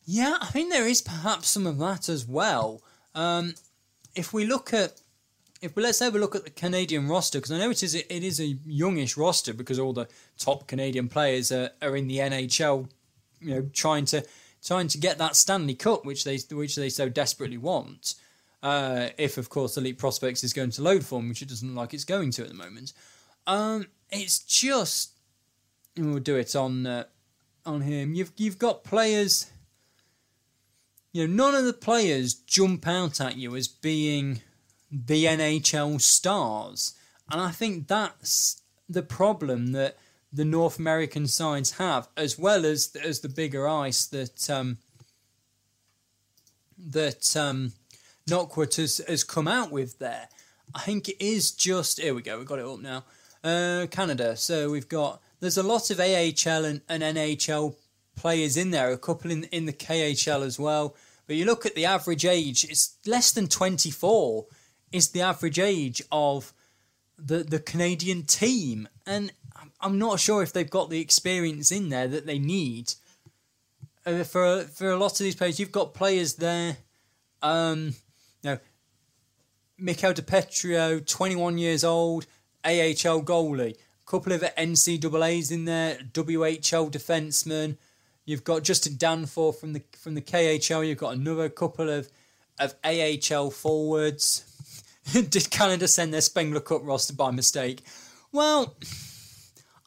[0.06, 2.82] Yeah, I think there is perhaps some of that as well.
[3.14, 3.54] Um,
[4.14, 5.00] if we look at,
[5.60, 7.94] if we let's have a look at the Canadian roster, because I know it is
[7.94, 10.08] it is a youngish roster because all the
[10.38, 12.88] top Canadian players are, are in the NHL,
[13.40, 14.24] you know, trying to
[14.64, 18.14] trying to get that Stanley Cup, which they which they so desperately want.
[18.62, 21.76] Uh, if of course Elite Prospects is going to load form, which it doesn't look
[21.76, 22.92] like it's going to at the moment.
[23.46, 25.12] Um, it's just
[25.96, 27.04] we'll do it on uh,
[27.66, 28.14] on him.
[28.14, 29.50] You've you've got players.
[31.12, 34.40] You know, none of the players jump out at you as being
[34.90, 36.94] the NHL stars,
[37.30, 39.96] and I think that's the problem that
[40.34, 44.78] the North American sides have, as well as as the bigger ice that um,
[46.76, 47.72] that um,
[48.28, 50.28] Knockwood has, has come out with there.
[50.74, 52.38] I think it is just here we go.
[52.38, 53.04] We've got it up now.
[53.44, 54.36] Uh, Canada.
[54.36, 57.76] So we've got there's a lot of AHL and, and NHL
[58.16, 58.90] players in there.
[58.90, 60.96] A couple in in the KHL as well.
[61.26, 64.46] But you look at the average age; it's less than 24.
[64.90, 66.52] Is the average age of
[67.18, 69.32] the the Canadian team, and
[69.84, 72.94] I'm not sure if they've got the experience in there that they need.
[74.06, 76.78] Uh, for for a lot of these players, you've got players there.
[77.42, 77.94] Um,
[78.42, 78.58] now,
[79.78, 82.26] Michael DiPietro, 21 years old,
[82.64, 83.76] AHL goalie.
[83.76, 87.76] A couple of NCAA's in there, WHL defenseman.
[88.24, 90.86] You've got Justin Danforth from the from the KHL.
[90.86, 92.08] You've got another couple of
[92.58, 94.44] of AHL forwards.
[95.12, 97.82] Did Canada send their Spengler Cup roster by mistake?
[98.32, 98.74] Well,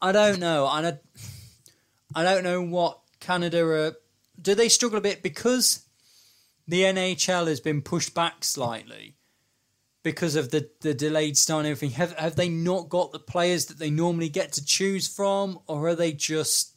[0.02, 0.68] I don't know.
[0.68, 1.00] I don't,
[2.16, 3.94] I don't know what Canada are.
[4.40, 5.86] Do they struggle a bit because
[6.68, 9.16] the NHL has been pushed back slightly
[10.04, 11.96] because of the, the delayed start and everything.
[11.98, 15.88] Have have they not got the players that they normally get to choose from, or
[15.90, 16.76] are they just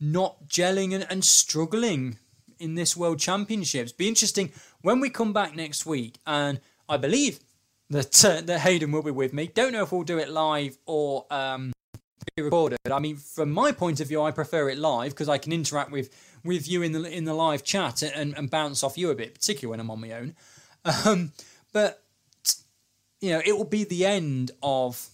[0.00, 2.18] not gelling and, and struggling
[2.58, 3.92] in this World Championships?
[3.92, 4.52] Be interesting
[4.82, 7.40] when we come back next week, and I believe
[7.90, 9.50] that uh, that Hayden will be with me.
[9.52, 11.72] Don't know if we'll do it live or um,
[12.36, 12.78] recorded.
[12.90, 15.90] I mean, from my point of view, I prefer it live because I can interact
[15.90, 16.10] with
[16.44, 19.34] with you in the in the live chat and, and bounce off you a bit,
[19.34, 20.34] particularly when I'm on my own.
[21.04, 21.32] Um,
[21.72, 22.02] but
[23.20, 25.10] you know, it will be the end of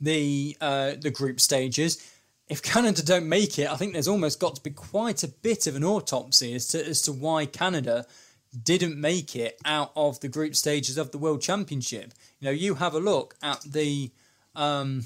[0.00, 2.10] the uh, the group stages.
[2.48, 5.66] If Canada don't make it, I think there's almost got to be quite a bit
[5.66, 8.06] of an autopsy as to as to why Canada
[8.62, 12.14] didn't make it out of the group stages of the World Championship.
[12.38, 14.10] You know, you have a look at the
[14.54, 15.04] um,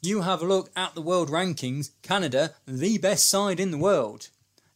[0.00, 4.28] you have a look at the world rankings, Canada, the best side in the world.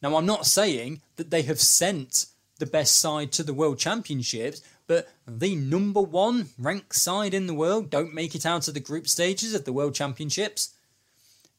[0.03, 2.27] Now, I'm not saying that they have sent
[2.59, 7.55] the best side to the World Championships, but the number one ranked side in the
[7.55, 10.75] world don't make it out of the group stages of the World Championships.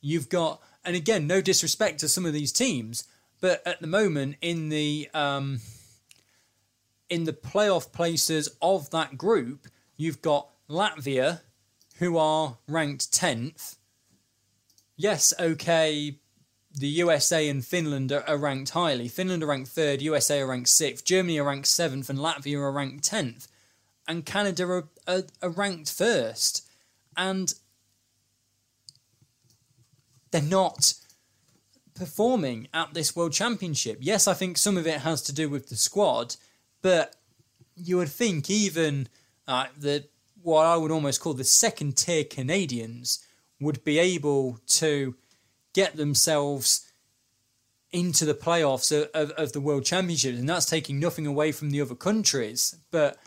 [0.02, 3.06] You've got, and again, no disrespect to some of these teams,
[3.44, 5.60] but at the moment in the um,
[7.10, 9.68] in the playoff places of that group,
[9.98, 11.42] you've got Latvia,
[11.98, 13.76] who are ranked 10th.
[14.96, 16.20] Yes, okay,
[16.74, 19.10] the USA and Finland are, are, ranked highly.
[19.10, 22.72] Finland are ranked 3rd, USA are ranked 6th, Germany are ranked 7th, and Latvia are
[22.72, 23.50] ranked 10th.
[24.08, 26.62] And Canada are, are, are ranked 1st.
[27.18, 27.54] And
[30.32, 30.94] they're not
[31.96, 33.98] performing at this World Championship.
[34.02, 36.36] Yes, I think some of it has to do with the squad,
[36.82, 37.16] but
[37.76, 39.08] you would think even
[39.48, 40.06] uh, the
[40.42, 43.26] what I would almost call the second tier Canadians
[43.62, 45.16] would be able to
[45.74, 46.92] get themselves
[47.92, 51.70] into the playoffs of, of, of, the World Championships, and that's taking nothing away from
[51.70, 52.76] the other countries.
[52.92, 53.18] But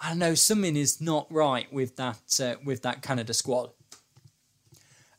[0.00, 3.70] I know something is not right with that uh, with that Canada squad.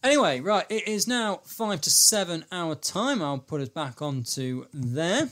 [0.04, 3.22] Anyway, right, it is now five to seven hour time.
[3.22, 5.30] I'll put us back onto there.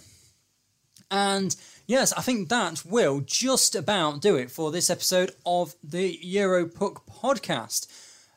[1.09, 1.55] And
[1.87, 7.01] yes, I think that will just about do it for this episode of the Europuck
[7.09, 7.87] podcast.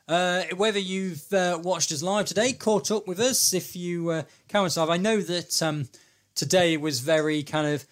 [0.08, 4.22] Uh, whether you've uh, watched us live today, caught up with us, if you uh,
[4.48, 5.90] can, I know that um,
[6.34, 7.84] today was very kind of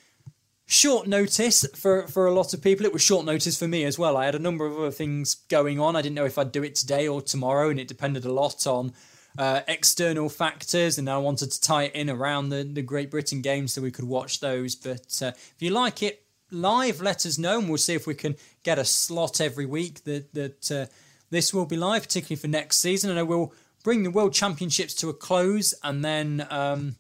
[0.70, 2.86] short notice for, for a lot of people.
[2.86, 4.16] It was short notice for me as well.
[4.16, 5.96] I had a number of other things going on.
[5.96, 8.66] I didn't know if I'd do it today or tomorrow, and it depended a lot
[8.68, 8.92] on
[9.36, 13.42] uh, external factors, and I wanted to tie it in around the, the Great Britain
[13.42, 14.76] games so we could watch those.
[14.76, 18.14] But uh, if you like it live, let us know, and we'll see if we
[18.14, 20.86] can get a slot every week that that uh,
[21.30, 23.10] this will be live, particularly for next season.
[23.10, 23.52] And I will
[23.82, 26.94] bring the World Championships to a close, and then um,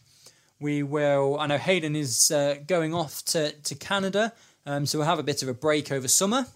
[0.60, 1.38] we will.
[1.40, 4.32] I know Hayden is uh, going off to to Canada.
[4.66, 6.46] Um, so we'll have a bit of a break over summer.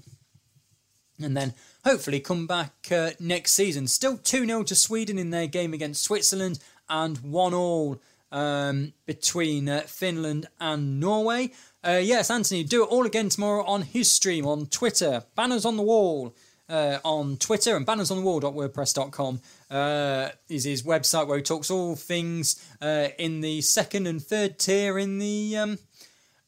[1.20, 3.86] And then hopefully come back uh, next season.
[3.88, 8.00] Still 2 0 to Sweden in their game against Switzerland and 1 all
[8.32, 11.52] um, between uh, Finland and Norway.
[11.86, 15.24] Uh, yes, Anthony, do it all again tomorrow on his stream on Twitter.
[15.36, 16.34] Banners on the wall
[16.68, 19.40] uh, on Twitter and bannersonthewall.wordpress.com
[19.70, 24.58] uh, is his website where he talks all things uh, in the second and third
[24.58, 25.78] tier in the um,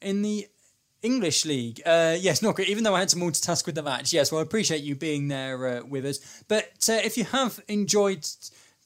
[0.01, 0.47] in the
[1.03, 1.81] English League.
[1.85, 2.67] Uh, yes, not good.
[2.67, 4.31] Even though I had to multitask with the match, yes.
[4.31, 6.43] Well, I appreciate you being there uh, with us.
[6.47, 8.27] But uh, if you have enjoyed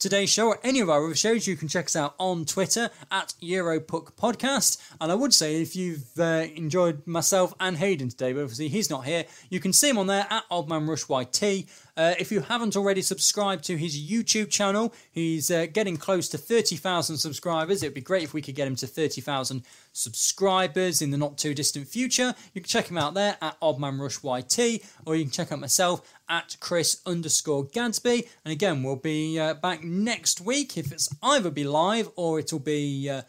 [0.02, 2.90] today's show or any of our other shows, you can check us out on Twitter
[3.12, 4.78] at Europuck Podcast.
[5.00, 8.90] And I would say if you've uh, enjoyed myself and Hayden today, but obviously he's
[8.90, 11.66] not here, you can see him on there at Oddman Rush YT.
[11.94, 16.38] Uh, if you haven't already subscribed to his YouTube channel, he's uh, getting close to
[16.38, 17.82] 30,000 subscribers.
[17.82, 19.62] It would be great if we could get him to 30,000
[19.92, 22.34] subscribers in the not too distant future.
[22.54, 25.60] You can check him out there at Oddman Rush YT, or you can check out
[25.60, 28.26] myself at Chris underscore Gadsby.
[28.46, 32.58] And again, we'll be uh, back next week if it's either be live or it'll
[32.58, 33.22] be uh,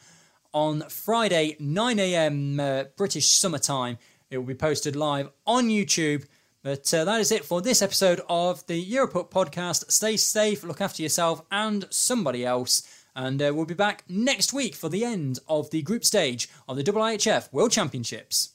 [0.53, 2.59] on Friday, 9 a.m.
[2.61, 3.97] Uh, British summertime.
[4.30, 6.26] It will be posted live on YouTube.
[6.64, 9.91] But uh, that is it for this episode of the Europuck podcast.
[9.91, 12.84] Stay safe, look after yourself and somebody else.
[13.16, 16.78] And uh, we'll be back next week for the end of the group stage of
[16.78, 18.53] the IIHF World Championships.